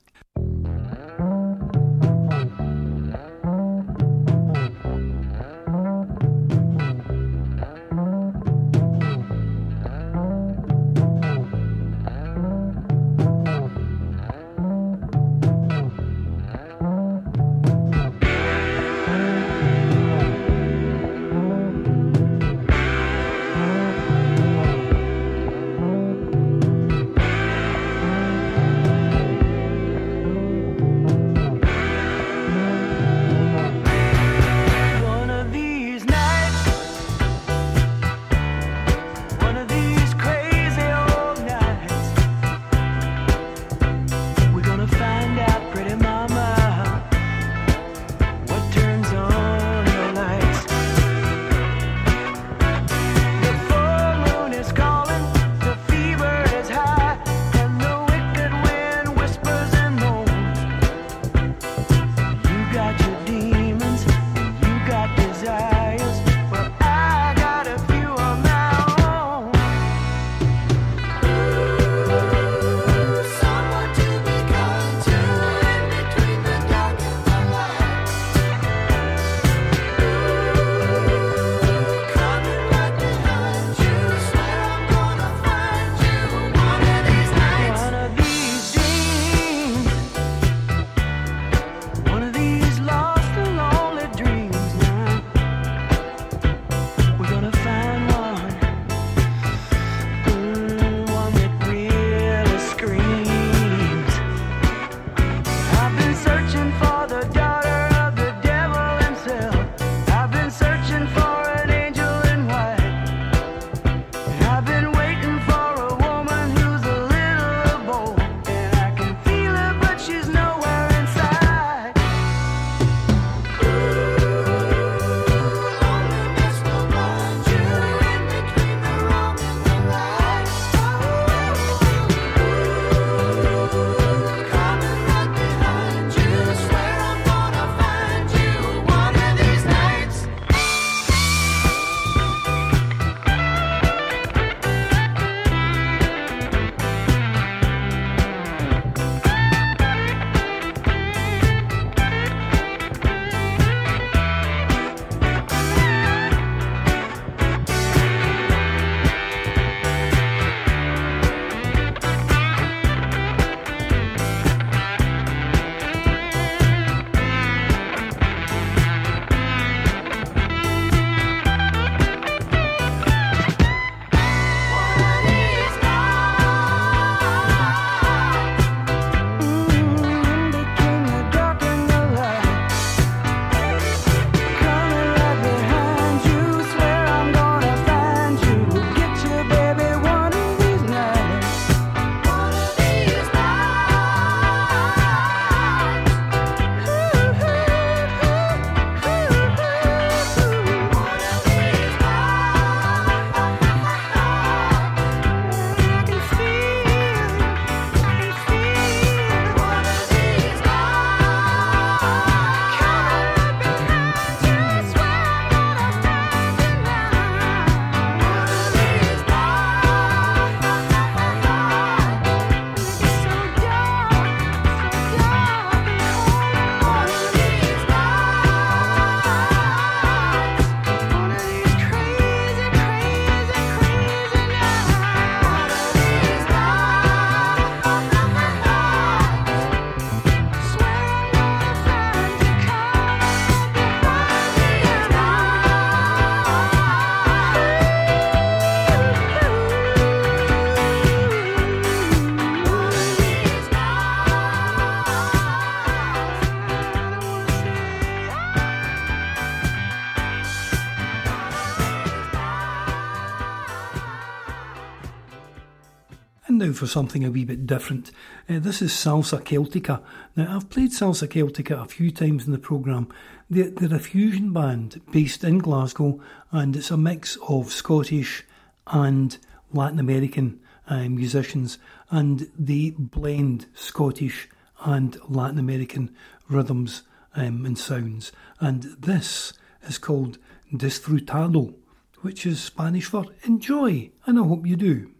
Now 266.58 266.72
for 266.72 266.88
something 266.88 267.24
a 267.24 267.32
wee 267.32 267.46
bit 267.46 267.66
different. 267.66 268.12
Uh, 268.50 268.60
this 268.60 268.82
is 268.82 268.92
Salsa 268.92 269.42
Celtica. 269.44 270.02
Now, 270.36 270.56
I've 270.56 270.70
played 270.70 270.92
Salsa 270.92 271.28
Celtica 271.28 271.82
a 271.82 271.88
few 271.88 272.12
times 272.12 272.46
in 272.46 272.52
the 272.52 272.58
programme. 272.58 273.10
They're, 273.50 273.70
they're 273.70 273.96
a 273.96 274.00
fusion 274.00 274.54
band 274.54 275.02
based 275.12 275.44
in 275.44 275.60
Glasgow, 275.60 276.22
and 276.52 276.76
it's 276.76 276.92
a 276.92 276.98
mix 276.98 277.38
of 277.48 277.72
Scottish 277.72 278.44
and 278.88 279.38
Latin 279.72 280.00
American 280.00 280.60
uh, 280.88 281.10
musicians, 281.10 281.78
and 282.10 282.50
they 282.58 282.94
blend 282.98 283.68
Scottish 283.74 284.50
and 284.84 285.18
Latin 285.28 285.60
American 285.60 286.16
rhythms 286.50 287.04
um, 287.36 287.66
and 287.66 287.78
sounds. 287.78 288.32
And 288.60 288.84
this 289.00 289.54
is 289.84 289.98
called 289.98 290.38
Disfrutado, 290.74 291.76
which 292.22 292.46
is 292.46 292.62
Spanish 292.62 293.06
for 293.06 293.26
enjoy, 293.44 294.12
and 294.26 294.40
I 294.40 294.44
hope 294.44 294.66
you 294.66 294.76
do. 294.76 295.12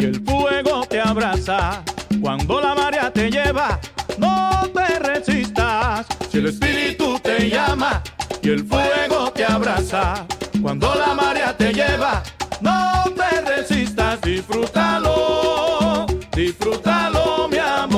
Y 0.00 0.04
el 0.04 0.24
fuego 0.24 0.86
te 0.86 0.98
abraza, 0.98 1.82
cuando 2.22 2.58
la 2.58 2.74
marea 2.74 3.12
te 3.12 3.30
lleva, 3.30 3.78
no 4.16 4.50
te 4.72 4.98
resistas. 4.98 6.06
Si 6.30 6.38
el 6.38 6.46
espíritu 6.46 7.18
te 7.22 7.50
llama 7.50 8.02
y 8.42 8.48
el 8.48 8.66
fuego 8.66 9.30
te 9.32 9.44
abraza, 9.44 10.26
cuando 10.62 10.94
la 10.94 11.14
marea 11.14 11.54
te 11.54 11.74
lleva, 11.74 12.22
no 12.62 13.04
te 13.14 13.42
resistas, 13.42 14.18
disfrútalo, 14.22 16.06
disfrútalo 16.32 17.48
mi 17.48 17.58
amor, 17.58 17.89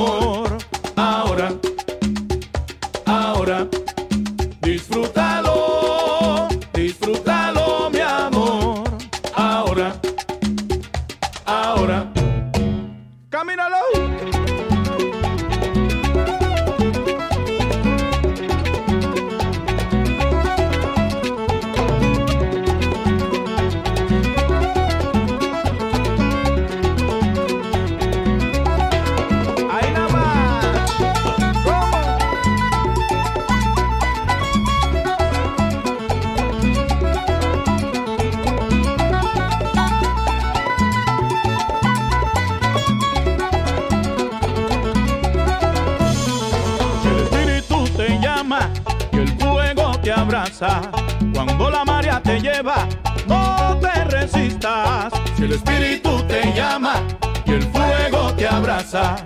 cuando 51.34 51.70
la 51.70 51.84
marea 51.84 52.22
te 52.22 52.40
lleva, 52.40 52.86
no 53.26 53.76
te 53.80 54.04
resistas. 54.04 55.12
Si 55.36 55.44
el 55.44 55.52
espíritu 55.52 56.22
te 56.28 56.52
llama 56.54 57.02
y 57.44 57.52
el 57.52 57.62
fuego 57.64 58.32
te 58.34 58.46
abraza, 58.46 59.16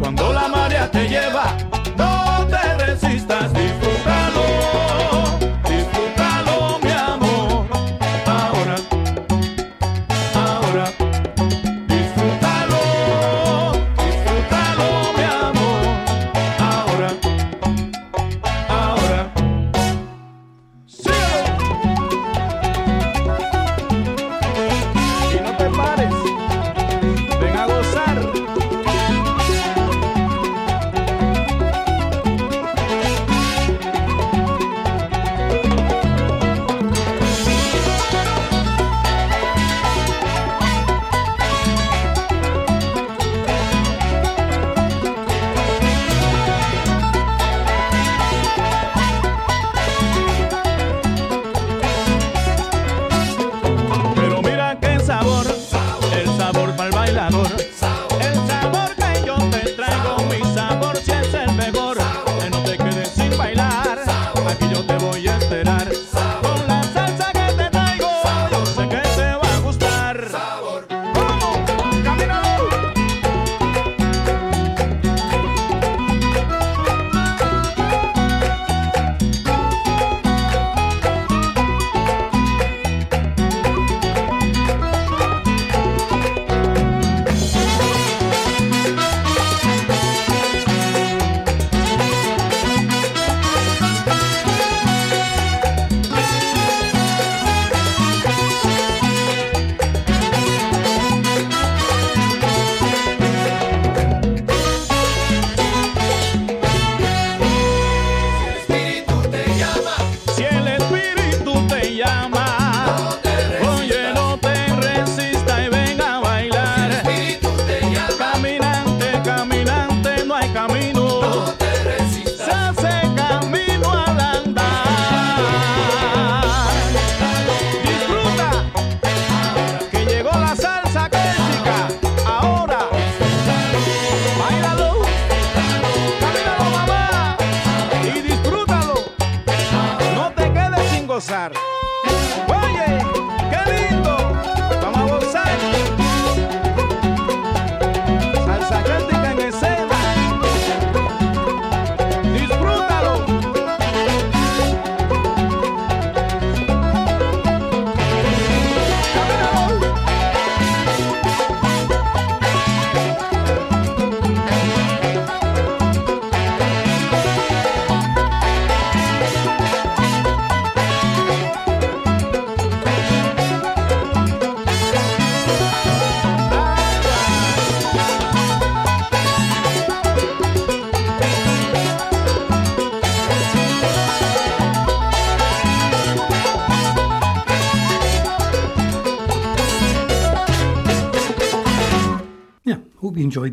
cuando 0.00 0.32
la 0.32 0.48
marea 0.48 0.90
te 0.90 1.06
lleva, 1.06 1.54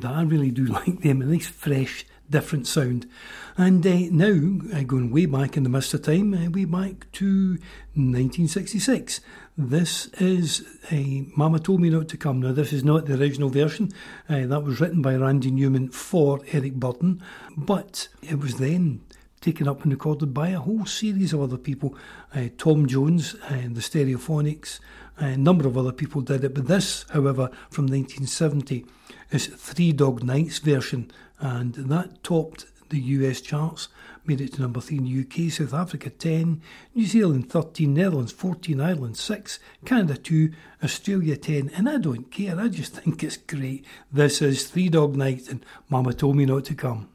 I 0.06 0.24
really 0.24 0.52
do 0.52 0.66
like 0.80 1.02
them. 1.02 1.22
A 1.22 1.26
nice, 1.26 1.48
fresh, 1.48 2.06
different 2.30 2.68
sound. 2.68 3.08
And 3.56 3.86
uh, 3.86 4.08
now, 4.12 4.60
uh, 4.76 4.84
going 4.84 5.12
way 5.12 5.28
back 5.28 5.56
in 5.56 5.64
the 5.64 5.70
mist 5.70 5.94
of 5.94 6.02
time, 6.02 6.34
uh, 6.34 6.50
way 6.50 6.66
back 6.66 7.12
to 7.14 7.60
1966. 7.94 9.22
This 9.56 10.08
is 10.20 10.66
a 10.92 11.26
Mama 11.36 11.60
Told 11.60 11.80
Me 11.80 11.92
Not 11.92 12.08
to 12.10 12.18
Come. 12.18 12.42
Now, 12.42 12.54
this 12.54 12.74
is 12.74 12.84
not 12.84 13.06
the 13.06 13.20
original 13.20 13.50
version. 13.50 13.92
Uh, 14.28 14.48
that 14.48 14.64
was 14.64 14.82
written 14.82 15.04
by 15.04 15.16
Randy 15.16 15.52
Newman 15.52 15.90
for 15.90 16.40
Eric 16.52 16.74
Burdon, 16.80 17.22
but 17.56 18.08
it 18.24 18.40
was 18.40 18.56
then 18.56 19.02
taken 19.44 19.68
up 19.68 19.84
and 19.84 19.92
recorded 19.92 20.34
by 20.34 20.50
a 20.50 20.60
whole 20.60 20.86
series 20.86 21.34
of 21.34 21.42
other 21.42 21.58
people. 21.58 21.96
Uh, 22.34 22.46
Tom 22.58 22.88
Jones 22.88 23.36
and 23.50 23.76
the 23.76 23.82
Stereophonics, 23.82 24.80
a 25.24 25.38
number 25.38 25.68
of 25.68 25.78
other 25.78 25.92
people 25.92 26.22
did 26.22 26.44
it. 26.44 26.54
But 26.54 26.68
this, 26.68 27.06
however, 27.12 27.50
from 27.70 27.88
1970, 27.88 28.86
is 29.32 29.48
Three 29.48 29.92
Dog 29.92 30.24
Night's 30.24 30.60
version, 30.60 31.12
and 31.40 31.74
that 31.74 32.24
topped 32.24 32.66
the 32.90 33.00
US 33.00 33.42
charts, 33.42 33.88
made 34.26 34.40
it 34.40 34.54
to 34.54 34.62
number 34.62 34.80
3 34.80 34.98
in 34.98 35.04
the 35.06 35.22
UK, 35.22 35.52
South 35.52 35.74
Africa 35.74 36.10
10, 36.10 36.62
New 36.94 37.06
Zealand 37.06 37.50
13, 37.50 37.94
Netherlands 37.94 38.32
14, 38.32 38.80
Ireland 38.80 39.18
6, 39.18 39.60
Canada 39.86 40.16
2, 40.16 40.52
Australia 40.84 41.36
10, 41.36 41.72
and 41.76 41.90
I 41.90 41.98
don't 41.98 42.30
care, 42.30 42.60
I 42.60 42.68
just 42.68 42.96
think 42.96 43.24
it's 43.24 43.38
great. 43.38 43.86
This 44.12 44.42
is 44.42 44.68
Three 44.68 44.90
Dog 44.90 45.16
Night, 45.16 45.48
and 45.50 45.66
Mama 45.90 46.14
told 46.14 46.36
me 46.36 46.46
not 46.46 46.66
to 46.66 46.76
come. 46.76 47.10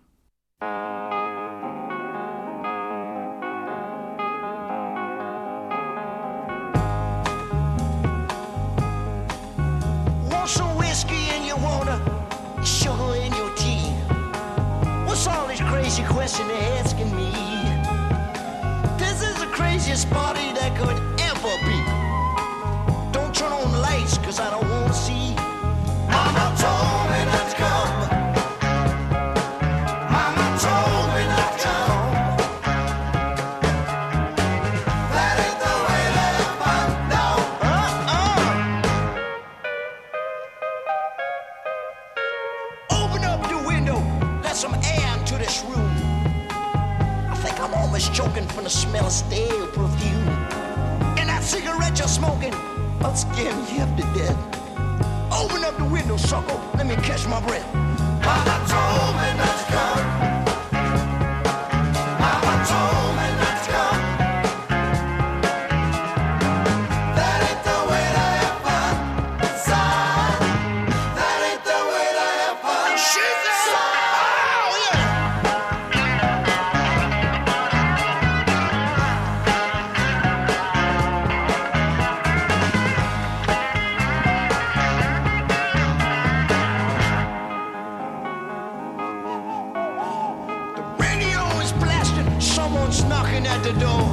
at 93.48 93.62
the 93.62 93.72
door. 93.72 94.06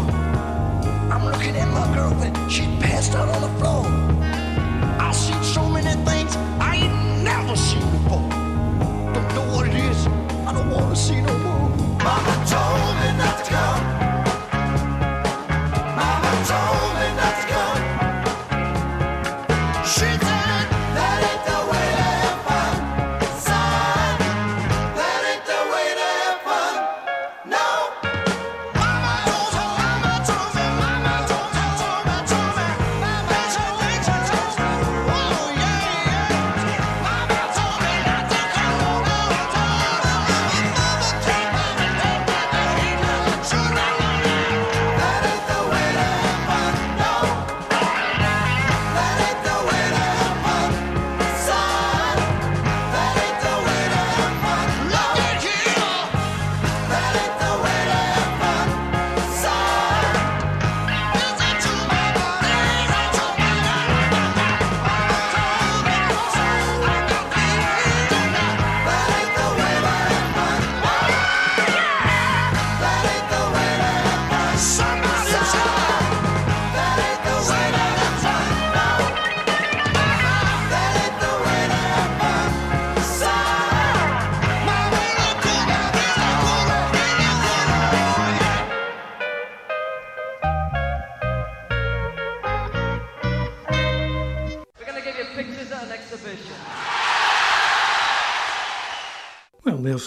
I'm 1.13 1.25
looking 1.25 1.55
at 1.55 1.67
my 1.67 1.85
girlfriend. 1.93 2.35
She 2.51 2.63
passed 2.79 3.13
out 3.15 3.27
on 3.27 3.41
the 3.41 3.53
floor. 3.59 3.85
I've 4.99 5.15
seen 5.15 5.43
so 5.43 5.63
many 5.69 5.93
things 6.09 6.35
I 6.59 6.75
ain't 6.83 7.23
never 7.23 7.55
seen 7.55 7.85
before. 7.95 8.27
Don't 9.13 9.29
know 9.35 9.47
what 9.53 9.67
it 9.67 9.75
is. 9.75 10.07
I 10.47 10.53
don't 10.53 10.69
want 10.69 10.95
to 10.95 11.01
see 11.07 11.19
no 11.21 11.33
more. 11.45 11.69
I'm 11.99 12.25
a 12.33 12.64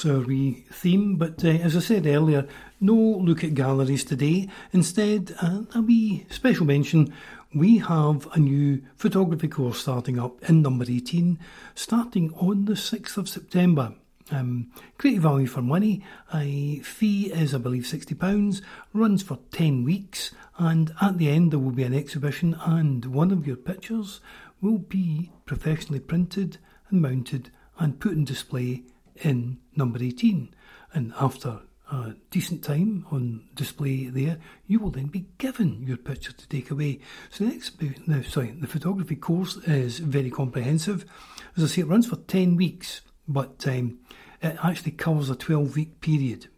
there's 0.02 0.16
our 0.16 0.24
wee 0.24 0.64
theme, 0.70 1.16
but 1.16 1.44
uh, 1.44 1.48
as 1.48 1.76
I 1.76 1.80
said 1.80 2.06
earlier, 2.06 2.46
no 2.80 2.94
look 2.94 3.42
at 3.42 3.54
galleries 3.54 4.04
today. 4.04 4.48
Instead, 4.72 5.34
uh, 5.42 5.62
a 5.74 5.80
wee 5.80 6.26
special 6.30 6.66
mention 6.66 7.12
we 7.54 7.78
have 7.78 8.28
a 8.34 8.38
new 8.38 8.82
photography 8.96 9.48
course 9.48 9.80
starting 9.80 10.18
up 10.18 10.42
in 10.48 10.62
number 10.62 10.84
18, 10.84 11.38
starting 11.74 12.32
on 12.34 12.66
the 12.66 12.74
6th 12.74 13.16
of 13.16 13.28
September. 13.28 13.94
Um, 14.30 14.70
great 14.98 15.18
value 15.18 15.46
for 15.46 15.62
money. 15.62 16.04
A 16.34 16.80
fee 16.80 17.32
is, 17.32 17.54
I 17.54 17.58
believe, 17.58 17.84
£60, 17.84 18.60
runs 18.92 19.22
for 19.22 19.38
10 19.52 19.82
weeks, 19.84 20.32
and 20.58 20.92
at 21.00 21.18
the 21.18 21.30
end 21.30 21.50
there 21.50 21.58
will 21.58 21.70
be 21.70 21.84
an 21.84 21.94
exhibition, 21.94 22.56
and 22.60 23.06
one 23.06 23.30
of 23.30 23.46
your 23.46 23.56
pictures 23.56 24.20
will 24.60 24.78
be 24.78 25.32
professionally 25.46 26.00
printed 26.00 26.58
and 26.90 27.00
mounted 27.00 27.50
and 27.78 28.00
put 28.00 28.12
in 28.12 28.24
display 28.24 28.82
in 29.22 29.58
number 29.76 30.02
18. 30.02 30.54
And 30.92 31.12
after 31.18 31.60
a 31.90 32.14
decent 32.30 32.62
time 32.62 33.06
on 33.10 33.44
display 33.54 34.06
there, 34.06 34.38
you 34.66 34.78
will 34.78 34.90
then 34.90 35.06
be 35.06 35.26
given 35.38 35.82
your 35.86 35.96
picture 35.96 36.32
to 36.32 36.48
take 36.48 36.70
away. 36.70 37.00
So 37.30 37.44
the 37.44 37.94
next, 38.06 38.32
sorry, 38.32 38.50
the 38.50 38.66
photography 38.66 39.16
course 39.16 39.56
is 39.58 39.98
very 39.98 40.30
comprehensive. 40.30 41.04
As 41.56 41.64
I 41.64 41.66
say, 41.66 41.82
it 41.82 41.88
runs 41.88 42.06
for 42.06 42.16
10 42.16 42.56
weeks, 42.56 43.00
but 43.26 43.66
um, 43.66 43.98
it 44.42 44.56
actually 44.62 44.92
covers 44.92 45.30
a 45.30 45.36
12 45.36 45.76
week 45.76 46.00
period. 46.00 46.48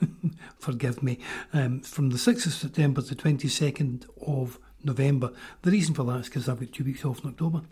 Forgive 0.58 1.02
me. 1.02 1.18
Um, 1.52 1.80
from 1.80 2.10
the 2.10 2.16
6th 2.16 2.46
of 2.46 2.52
September 2.52 3.02
to 3.02 3.14
the 3.14 3.22
22nd 3.22 4.06
of 4.26 4.58
November. 4.82 5.32
The 5.62 5.70
reason 5.70 5.94
for 5.94 6.04
that 6.04 6.20
is 6.20 6.26
because 6.26 6.48
I've 6.48 6.60
got 6.60 6.72
two 6.72 6.84
weeks 6.84 7.04
off 7.04 7.22
in 7.22 7.30
October. 7.30 7.62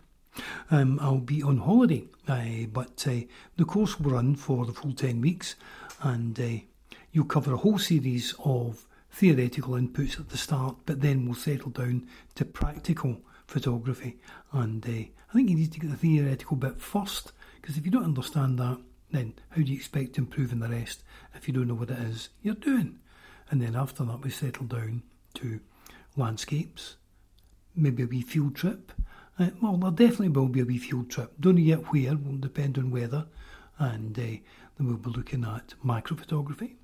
Um, 0.70 0.98
I'll 1.00 1.18
be 1.18 1.42
on 1.42 1.58
holiday, 1.58 2.04
uh, 2.26 2.66
but 2.72 3.06
uh, 3.08 3.26
the 3.56 3.64
course 3.64 3.98
will 3.98 4.12
run 4.12 4.36
for 4.36 4.66
the 4.66 4.72
full 4.72 4.92
10 4.92 5.20
weeks 5.20 5.56
and 6.02 6.38
uh, 6.38 6.64
you'll 7.12 7.24
cover 7.24 7.54
a 7.54 7.58
whole 7.58 7.78
series 7.78 8.34
of 8.44 8.86
theoretical 9.10 9.74
inputs 9.74 10.20
at 10.20 10.28
the 10.28 10.36
start, 10.36 10.76
but 10.86 11.00
then 11.00 11.24
we'll 11.24 11.34
settle 11.34 11.70
down 11.70 12.06
to 12.34 12.44
practical 12.44 13.20
photography. 13.46 14.18
And 14.52 14.84
uh, 14.86 14.90
I 14.90 15.32
think 15.32 15.50
you 15.50 15.56
need 15.56 15.72
to 15.72 15.80
get 15.80 15.90
the 15.90 15.96
theoretical 15.96 16.56
bit 16.56 16.80
first, 16.80 17.32
because 17.60 17.76
if 17.76 17.84
you 17.84 17.90
don't 17.90 18.04
understand 18.04 18.58
that, 18.58 18.78
then 19.10 19.34
how 19.50 19.56
do 19.56 19.72
you 19.72 19.76
expect 19.76 20.14
to 20.14 20.20
improve 20.20 20.52
in 20.52 20.60
the 20.60 20.68
rest 20.68 21.02
if 21.34 21.48
you 21.48 21.54
don't 21.54 21.66
know 21.66 21.74
what 21.74 21.90
it 21.90 21.98
is 21.98 22.28
you're 22.42 22.54
doing? 22.54 22.98
And 23.50 23.62
then 23.62 23.74
after 23.74 24.04
that, 24.04 24.22
we 24.22 24.30
settle 24.30 24.66
down 24.66 25.02
to 25.34 25.60
landscapes, 26.16 26.96
maybe 27.74 28.02
a 28.02 28.06
wee 28.06 28.22
field 28.22 28.54
trip. 28.54 28.92
Uh, 29.38 29.50
well, 29.60 29.76
there 29.76 30.08
definitely 30.08 30.28
will 30.30 30.48
be 30.48 30.60
a 30.60 30.64
wee 30.64 30.78
field 30.78 31.08
trip. 31.10 31.32
Don't 31.38 31.54
know 31.54 31.60
yet 31.60 31.92
where, 31.92 32.16
will 32.16 32.38
depend 32.38 32.76
on 32.76 32.90
weather. 32.90 33.26
And 33.78 34.18
uh, 34.18 34.22
then 34.22 34.40
we'll 34.80 34.96
be 34.96 35.10
looking 35.10 35.44
at 35.44 35.74
microphotography. 35.84 36.74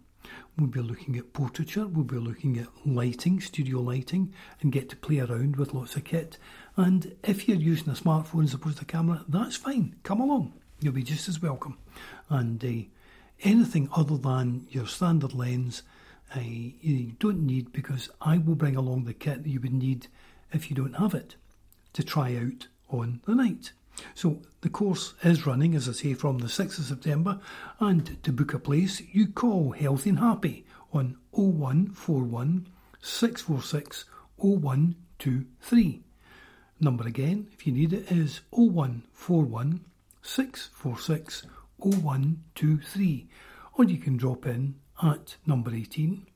We'll 0.56 0.68
be 0.68 0.80
looking 0.80 1.16
at 1.18 1.32
portraiture, 1.32 1.86
we'll 1.86 2.04
be 2.04 2.16
looking 2.16 2.56
at 2.58 2.68
lighting, 2.86 3.40
studio 3.40 3.80
lighting, 3.80 4.32
and 4.62 4.72
get 4.72 4.88
to 4.88 4.96
play 4.96 5.18
around 5.18 5.56
with 5.56 5.74
lots 5.74 5.96
of 5.96 6.04
kit. 6.04 6.38
And 6.76 7.14
if 7.24 7.46
you're 7.46 7.58
using 7.58 7.90
a 7.90 7.96
smartphone 7.96 8.44
as 8.44 8.54
opposed 8.54 8.78
to 8.78 8.84
a 8.84 8.86
camera, 8.86 9.24
that's 9.28 9.56
fine. 9.56 9.96
Come 10.02 10.20
along, 10.20 10.54
you'll 10.80 10.94
be 10.94 11.02
just 11.02 11.28
as 11.28 11.42
welcome. 11.42 11.76
And 12.30 12.64
uh, 12.64 12.88
anything 13.42 13.90
other 13.94 14.16
than 14.16 14.66
your 14.70 14.86
standard 14.86 15.34
lens, 15.34 15.82
uh, 16.34 16.40
you 16.40 17.12
don't 17.18 17.44
need 17.44 17.72
because 17.72 18.08
I 18.20 18.38
will 18.38 18.54
bring 18.54 18.76
along 18.76 19.04
the 19.04 19.12
kit 19.12 19.42
that 19.42 19.50
you 19.50 19.60
would 19.60 19.74
need 19.74 20.06
if 20.52 20.70
you 20.70 20.76
don't 20.76 20.94
have 20.94 21.14
it 21.14 21.36
to 21.94 22.04
try 22.04 22.36
out 22.36 22.68
on 22.90 23.20
the 23.24 23.34
night. 23.34 23.72
So 24.14 24.42
the 24.60 24.68
course 24.68 25.14
is 25.22 25.46
running, 25.46 25.74
as 25.74 25.88
I 25.88 25.92
say, 25.92 26.14
from 26.14 26.38
the 26.38 26.48
6th 26.48 26.78
of 26.78 26.84
September, 26.84 27.40
and 27.80 28.22
to 28.24 28.32
book 28.32 28.52
a 28.52 28.58
place, 28.58 29.00
you 29.12 29.28
call 29.28 29.72
Healthy 29.72 30.10
and 30.10 30.18
Happy 30.18 30.66
on 30.92 31.16
0141 31.30 32.66
646 33.00 34.04
0123. 34.36 36.02
Number 36.80 37.06
again, 37.06 37.48
if 37.52 37.66
you 37.66 37.72
need 37.72 37.92
it, 37.92 38.10
is 38.10 38.40
0141 38.50 39.84
646 40.22 41.46
0123. 41.78 43.28
Or 43.74 43.84
you 43.84 43.98
can 43.98 44.16
drop 44.16 44.46
in 44.46 44.74
at 45.02 45.36
number 45.46 45.74
18, 45.74 46.26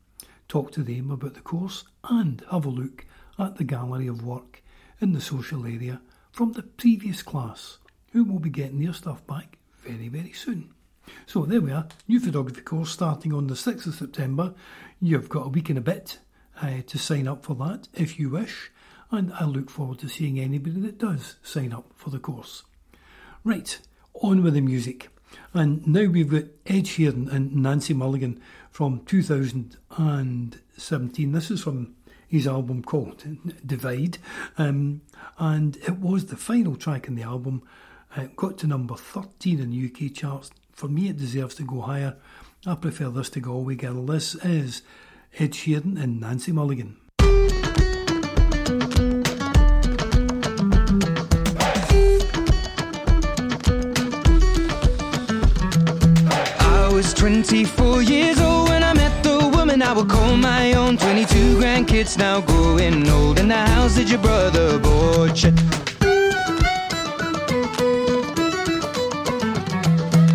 talk 0.48 0.70
to 0.72 0.82
them 0.82 1.10
about 1.10 1.34
the 1.34 1.40
course, 1.40 1.84
and 2.04 2.44
have 2.50 2.66
a 2.66 2.70
look 2.70 3.04
at 3.38 3.56
the 3.56 3.64
gallery 3.64 4.06
of 4.06 4.24
work 4.24 4.62
in 5.00 5.12
the 5.12 5.20
social 5.20 5.64
area 5.64 6.00
from 6.32 6.52
the 6.52 6.62
previous 6.62 7.22
class, 7.22 7.78
who 8.12 8.24
will 8.24 8.38
be 8.38 8.50
getting 8.50 8.80
their 8.80 8.92
stuff 8.92 9.26
back 9.26 9.58
very, 9.82 10.08
very 10.08 10.32
soon. 10.32 10.72
So 11.26 11.44
there 11.44 11.60
we 11.60 11.72
are, 11.72 11.88
new 12.06 12.20
photography 12.20 12.60
course 12.60 12.90
starting 12.90 13.32
on 13.32 13.46
the 13.46 13.54
6th 13.54 13.86
of 13.86 13.94
September. 13.94 14.54
You've 15.00 15.28
got 15.28 15.46
a 15.46 15.50
week 15.50 15.70
and 15.70 15.78
a 15.78 15.82
bit 15.82 16.18
uh, 16.60 16.82
to 16.86 16.98
sign 16.98 17.26
up 17.26 17.44
for 17.44 17.54
that 17.56 17.88
if 17.94 18.18
you 18.18 18.30
wish, 18.30 18.70
and 19.10 19.32
I 19.32 19.44
look 19.44 19.70
forward 19.70 19.98
to 20.00 20.08
seeing 20.08 20.38
anybody 20.38 20.80
that 20.80 20.98
does 20.98 21.36
sign 21.42 21.72
up 21.72 21.92
for 21.94 22.10
the 22.10 22.18
course. 22.18 22.64
Right, 23.44 23.78
on 24.14 24.42
with 24.42 24.54
the 24.54 24.60
music. 24.60 25.08
And 25.54 25.86
now 25.86 26.06
we've 26.06 26.30
got 26.30 26.44
Ed 26.66 26.84
Sheeran 26.84 27.32
and 27.32 27.54
Nancy 27.56 27.94
Mulligan 27.94 28.40
from 28.70 29.04
2017. 29.06 31.32
This 31.32 31.50
is 31.50 31.62
from 31.62 31.94
his 32.28 32.46
album 32.46 32.82
called 32.82 33.24
Divide, 33.66 34.18
um, 34.58 35.00
and 35.38 35.76
it 35.78 35.98
was 35.98 36.26
the 36.26 36.36
final 36.36 36.76
track 36.76 37.08
in 37.08 37.14
the 37.14 37.22
album. 37.22 37.62
It 38.16 38.36
got 38.36 38.58
to 38.58 38.66
number 38.66 38.94
13 38.94 39.58
in 39.58 39.70
the 39.70 39.86
UK 39.86 40.12
charts. 40.14 40.50
For 40.72 40.88
me, 40.88 41.08
it 41.08 41.16
deserves 41.16 41.54
to 41.56 41.62
go 41.64 41.80
higher. 41.80 42.16
I 42.66 42.74
prefer 42.74 43.08
this 43.10 43.30
to 43.30 43.40
Galway 43.40 43.76
Girl. 43.76 44.04
This 44.04 44.34
is 44.36 44.82
Ed 45.38 45.52
Sheeran 45.52 46.00
and 46.00 46.20
Nancy 46.20 46.52
Mulligan. 46.52 46.96
I 56.60 56.90
was 56.92 57.14
24 57.14 58.02
years 58.02 58.37
I 59.88 59.92
will 59.92 60.04
call 60.04 60.36
my 60.36 60.74
own. 60.74 60.98
22 60.98 61.56
grandkids 61.56 62.18
now 62.18 62.42
growing 62.42 63.08
old. 63.08 63.38
In 63.38 63.48
the 63.48 63.56
house 63.56 63.94
that 63.96 64.08
your 64.10 64.18
brother 64.18 64.78
bought 64.78 65.42
you. 65.42 65.48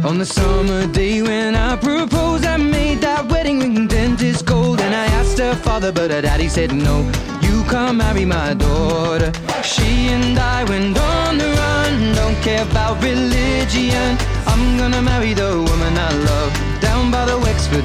On 0.10 0.18
the 0.18 0.26
summer 0.26 0.88
day 0.88 1.22
when 1.22 1.54
I 1.56 1.76
proposed, 1.76 2.46
I 2.46 2.58
made 2.58 3.02
that 3.02 3.30
wedding 3.30 3.60
ring 3.60 3.86
dentist 3.86 4.44
gold. 4.44 4.82
And 4.82 4.96
I 4.96 5.06
asked 5.20 5.38
her 5.38 5.54
father, 5.54 5.92
but 5.92 6.10
her 6.10 6.24
daddy 6.24 6.48
said 6.50 6.74
no. 6.74 7.02
You 7.44 7.64
can't 7.70 7.98
marry 7.98 8.26
my 8.26 8.56
daughter. 8.56 9.32
She 9.64 10.08
and 10.16 10.40
I 10.40 10.64
went 10.64 10.98
on 10.98 11.38
the 11.38 11.50
run, 11.62 12.16
don't 12.16 12.42
care 12.42 12.64
about 12.64 13.04
religion. 13.04 14.18
I'm 14.48 14.80
gonna 14.80 15.04
marry 15.04 15.36
the 15.36 15.64
woman 15.70 15.96
I 15.96 16.12
love 16.30 16.82
down 16.82 17.12
by 17.12 17.26
the 17.26 17.38
Wexford. 17.38 17.83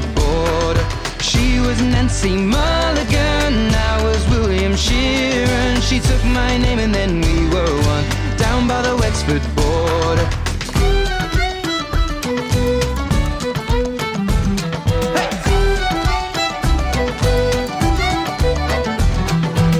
She 1.58 1.66
was 1.66 1.82
Nancy 1.82 2.36
Mulligan, 2.36 3.74
I 3.74 4.00
was 4.04 4.24
William 4.28 4.74
Sheeran. 4.74 5.82
She 5.82 5.98
took 5.98 6.24
my 6.26 6.56
name 6.56 6.78
and 6.78 6.94
then 6.94 7.20
we 7.20 7.48
were 7.48 7.74
one 7.82 8.04
down 8.36 8.68
by 8.68 8.80
the 8.82 8.96
Wexford 8.96 9.42
border. 9.56 10.28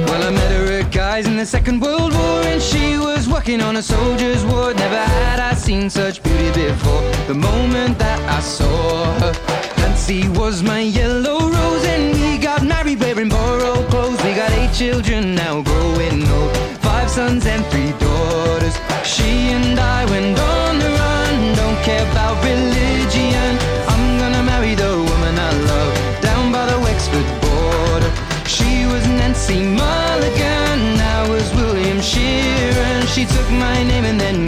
Well, 0.04 0.22
I 0.26 0.30
met 0.30 0.50
her 0.50 0.80
at 0.80 0.90
Guy's 0.90 1.28
in 1.28 1.36
the 1.36 1.46
Second 1.46 1.80
World 1.80 2.12
War, 2.12 2.42
and 2.42 2.60
she 2.60 2.98
was 2.98 3.28
working 3.28 3.60
on 3.60 3.76
a 3.76 3.82
soldier's 3.82 4.44
ward. 4.44 4.74
Never 4.76 4.96
had 4.96 5.38
I 5.38 5.54
seen 5.54 5.88
such 5.88 6.24
beauty 6.24 6.50
before. 6.50 7.02
The 7.28 7.34
moment 7.34 8.00
that 8.00 8.18
I 8.28 8.40
saw 8.40 9.04
her, 9.20 9.77
Nancy 10.08 10.26
was 10.40 10.62
my 10.62 10.80
yellow 10.80 11.38
rose, 11.38 11.84
and 11.84 12.14
we 12.14 12.38
got 12.38 12.64
married 12.64 12.98
wearing 12.98 13.28
borrowed 13.28 13.86
clothes. 13.90 14.16
We 14.24 14.32
got 14.32 14.50
eight 14.52 14.72
children 14.72 15.34
now 15.34 15.60
growing 15.60 16.26
old, 16.30 16.56
five 16.80 17.10
sons 17.10 17.44
and 17.44 17.62
three 17.66 17.92
daughters. 18.00 18.74
She 19.04 19.52
and 19.52 19.78
I 19.78 20.06
went 20.06 20.38
on 20.38 20.78
the 20.78 20.88
run, 20.88 21.54
don't 21.56 21.78
care 21.84 22.10
about 22.10 22.42
religion. 22.42 23.58
I'm 23.92 24.18
gonna 24.18 24.42
marry 24.44 24.74
the 24.74 24.96
woman 24.96 25.34
I 25.38 25.52
love 25.72 26.22
down 26.22 26.52
by 26.52 26.64
the 26.72 26.78
Wexford 26.80 27.28
border. 27.42 28.10
She 28.46 28.86
was 28.86 29.06
Nancy 29.06 29.60
Mulligan, 29.60 30.80
I 31.16 31.28
was 31.28 31.44
William 31.54 31.98
Sheeran. 31.98 33.06
She 33.14 33.26
took 33.26 33.48
my 33.50 33.82
name 33.82 34.06
and 34.06 34.18
then 34.18 34.47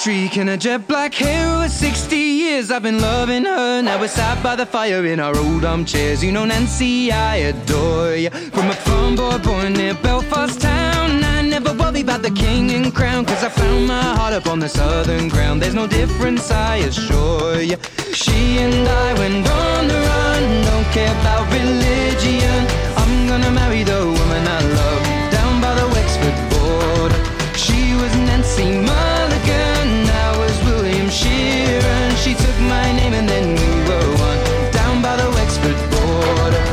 streak 0.00 0.38
and 0.38 0.48
a 0.48 0.56
jet 0.56 0.88
black 0.88 1.12
hair 1.12 1.46
over 1.56 1.68
60 1.68 2.16
years 2.16 2.70
I've 2.70 2.82
been 2.82 3.02
loving 3.02 3.44
her. 3.44 3.82
Now 3.82 4.00
we're 4.00 4.08
sat 4.08 4.42
by 4.42 4.56
the 4.56 4.64
fire 4.64 5.04
in 5.04 5.20
our 5.20 5.36
old 5.36 5.62
armchairs. 5.62 6.24
You 6.24 6.32
know 6.32 6.46
Nancy, 6.46 7.12
I 7.12 7.36
adore 7.52 8.14
you 8.14 8.30
From 8.30 8.70
a 8.70 8.72
farm 8.72 9.14
boy 9.16 9.36
born 9.44 9.74
near 9.74 9.92
Belfast 9.92 10.58
town. 10.58 11.22
I 11.22 11.42
never 11.42 11.74
worry 11.74 12.00
about 12.00 12.22
the 12.22 12.30
king 12.30 12.70
and 12.70 12.94
crown 12.94 13.26
Cause 13.26 13.44
I 13.44 13.50
found 13.50 13.88
my 13.88 14.02
heart 14.16 14.32
up 14.32 14.46
on 14.46 14.58
the 14.58 14.70
southern 14.70 15.28
ground. 15.28 15.60
There's 15.60 15.74
no 15.74 15.86
difference, 15.86 16.50
I 16.50 16.76
assure 16.76 17.60
you 17.60 17.76
She 18.14 18.56
and 18.64 18.88
I 18.88 19.12
went 19.20 19.46
on 19.46 19.86
the 19.86 20.00
run. 20.10 20.64
Don't 20.70 20.88
care 20.96 21.12
about 21.20 21.44
religion. 21.52 22.60
I'm 22.96 23.28
gonna 23.28 23.50
marry 23.50 23.82
the 23.82 24.00
woman 24.18 24.42
I 24.48 24.60
love 24.78 25.04
Down 25.30 25.60
by 25.60 25.74
the 25.74 25.86
Wexford 25.94 26.38
border. 26.52 27.20
She 27.54 27.92
was 28.00 28.12
Nancy 28.16 28.80
Mulligan, 28.80 29.19
came 33.10 33.18
and 33.18 33.28
then 33.28 33.48
we 33.54 33.88
were 33.88 34.16
one 34.18 34.72
down 34.72 35.02
by 35.02 35.16
the 35.16 35.30
Wexford 35.30 35.76
border. 35.90 36.66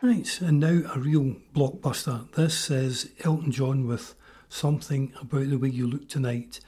Right, 0.00 0.40
and 0.40 0.60
now 0.60 0.92
a 0.94 0.98
real 0.98 1.36
blockbuster. 1.54 2.30
This 2.32 2.70
is 2.70 3.10
Elton 3.24 3.52
John 3.52 3.86
with 3.86 4.14
Something 4.50 5.12
About 5.20 5.50
the 5.50 5.56
Way 5.56 5.68
You 5.68 5.86
Look 5.86 6.08
Tonight. 6.08 6.60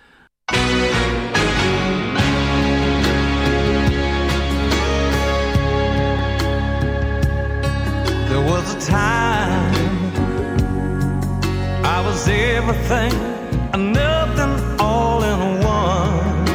There 8.28 8.44
was 8.46 8.74
a 8.74 8.80
time 8.86 9.74
I 11.84 12.02
was 12.04 12.28
everything 12.28 13.12
and 13.72 13.92
nothing 13.92 14.80
all 14.80 15.22
in 15.24 15.62
one. 15.64 16.46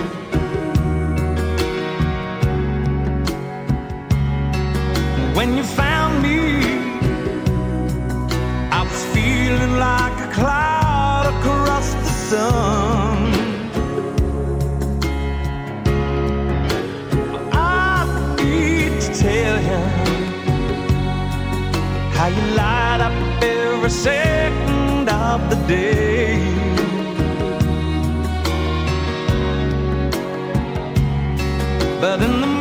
When 5.36 5.58
you 5.58 5.64
found 5.64 6.22
me, 6.22 6.40
I 8.72 8.84
was 8.84 9.06
feeling 9.14 9.78
like 9.78 10.30
a 10.30 10.32
cloud 10.32 10.75
across. 12.34 13.36
I 17.52 18.36
need 18.38 19.02
to 19.02 19.14
tell 19.14 19.62
you 19.62 19.82
how 22.16 22.28
you 22.28 22.56
light 22.56 23.02
up 23.02 23.44
every 23.44 23.90
second 23.90 25.10
of 25.10 25.50
the 25.50 25.56
day. 25.68 26.42
But 32.02 32.22
in 32.22 32.42
the 32.42 32.55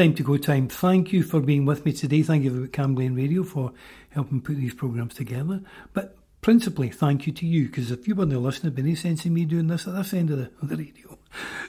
time 0.00 0.14
to 0.14 0.22
go 0.22 0.38
time. 0.38 0.66
Thank 0.66 1.12
you 1.12 1.22
for 1.22 1.40
being 1.40 1.66
with 1.66 1.84
me 1.84 1.92
today. 1.92 2.22
Thank 2.22 2.44
you 2.44 2.58
to 2.58 2.68
Cam 2.68 2.96
Radio 2.96 3.42
for 3.42 3.74
helping 4.08 4.40
put 4.40 4.56
these 4.56 4.72
programmes 4.72 5.12
together. 5.12 5.60
But 5.92 6.16
principally, 6.40 6.88
thank 6.88 7.26
you 7.26 7.34
to 7.34 7.44
you, 7.44 7.66
because 7.66 7.90
if 7.90 8.08
you 8.08 8.14
weren't 8.14 8.32
listening, 8.32 8.72
it'd 8.72 8.82
be 8.82 8.90
no 8.90 8.94
sense 8.94 9.26
in 9.26 9.34
me 9.34 9.44
doing 9.44 9.66
this 9.66 9.86
at 9.86 9.94
this 9.94 10.14
end 10.14 10.30
of 10.30 10.38
the, 10.38 10.50
of 10.62 10.70
the 10.70 10.76
radio. 10.76 11.18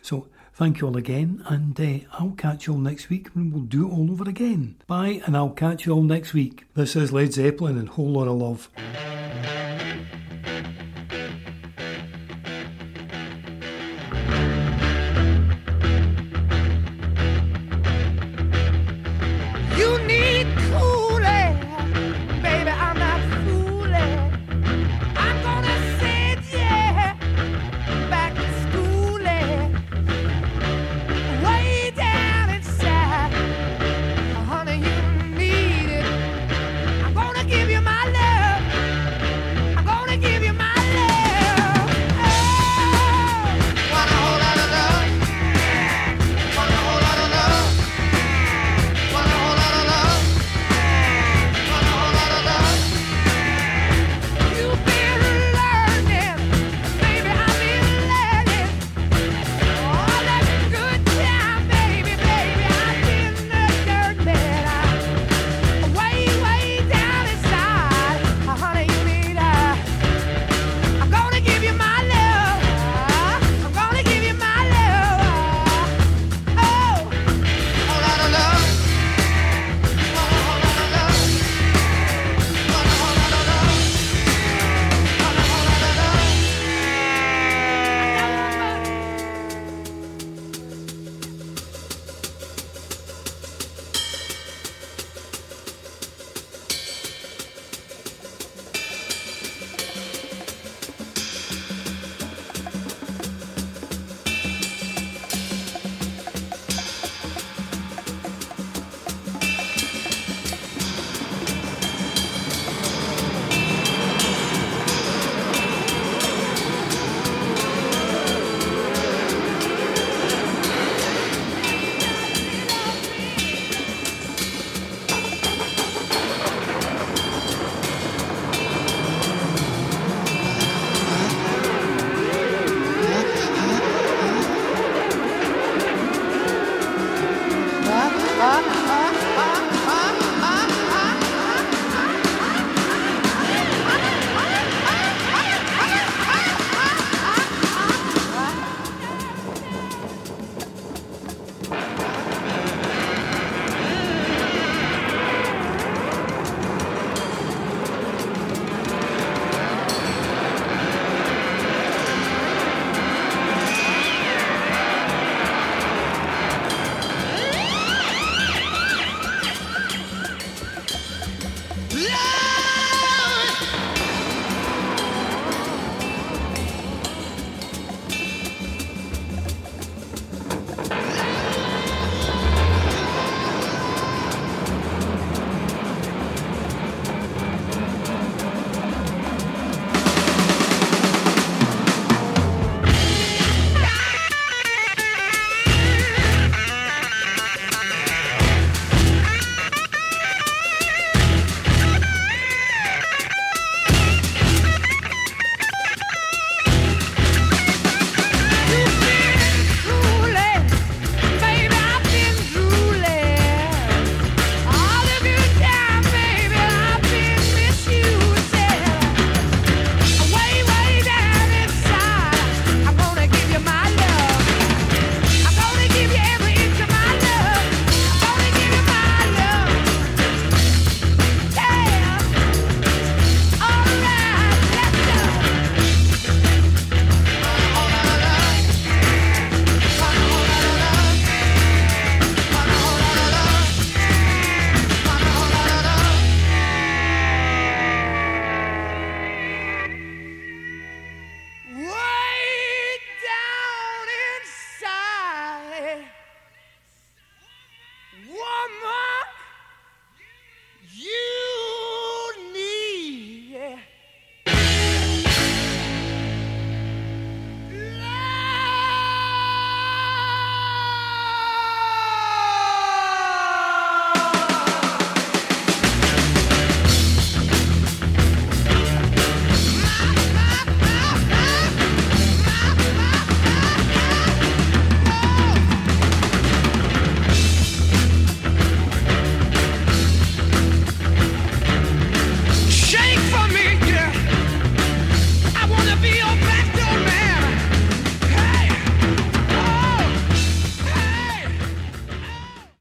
So 0.02 0.30
thank 0.54 0.80
you 0.80 0.88
all 0.88 0.96
again, 0.96 1.44
and 1.48 1.78
uh, 1.78 2.06
I'll 2.14 2.32
catch 2.38 2.68
you 2.68 2.74
all 2.74 2.80
next 2.80 3.10
week 3.10 3.28
when 3.34 3.52
we'll 3.52 3.64
do 3.64 3.86
it 3.86 3.92
all 3.92 4.10
over 4.10 4.30
again. 4.30 4.78
Bye, 4.88 5.22
and 5.26 5.36
I'll 5.36 5.50
catch 5.50 5.86
you 5.86 5.92
all 5.92 6.04
next 6.04 6.34
week. 6.34 6.64
This 6.74 6.96
is 6.96 7.12
Led 7.12 7.34
Zeppelin 7.34 7.78
and 7.78 7.90
Whole 7.90 8.12
Lot 8.12 8.30
of 8.30 8.38
Love. 8.38 8.70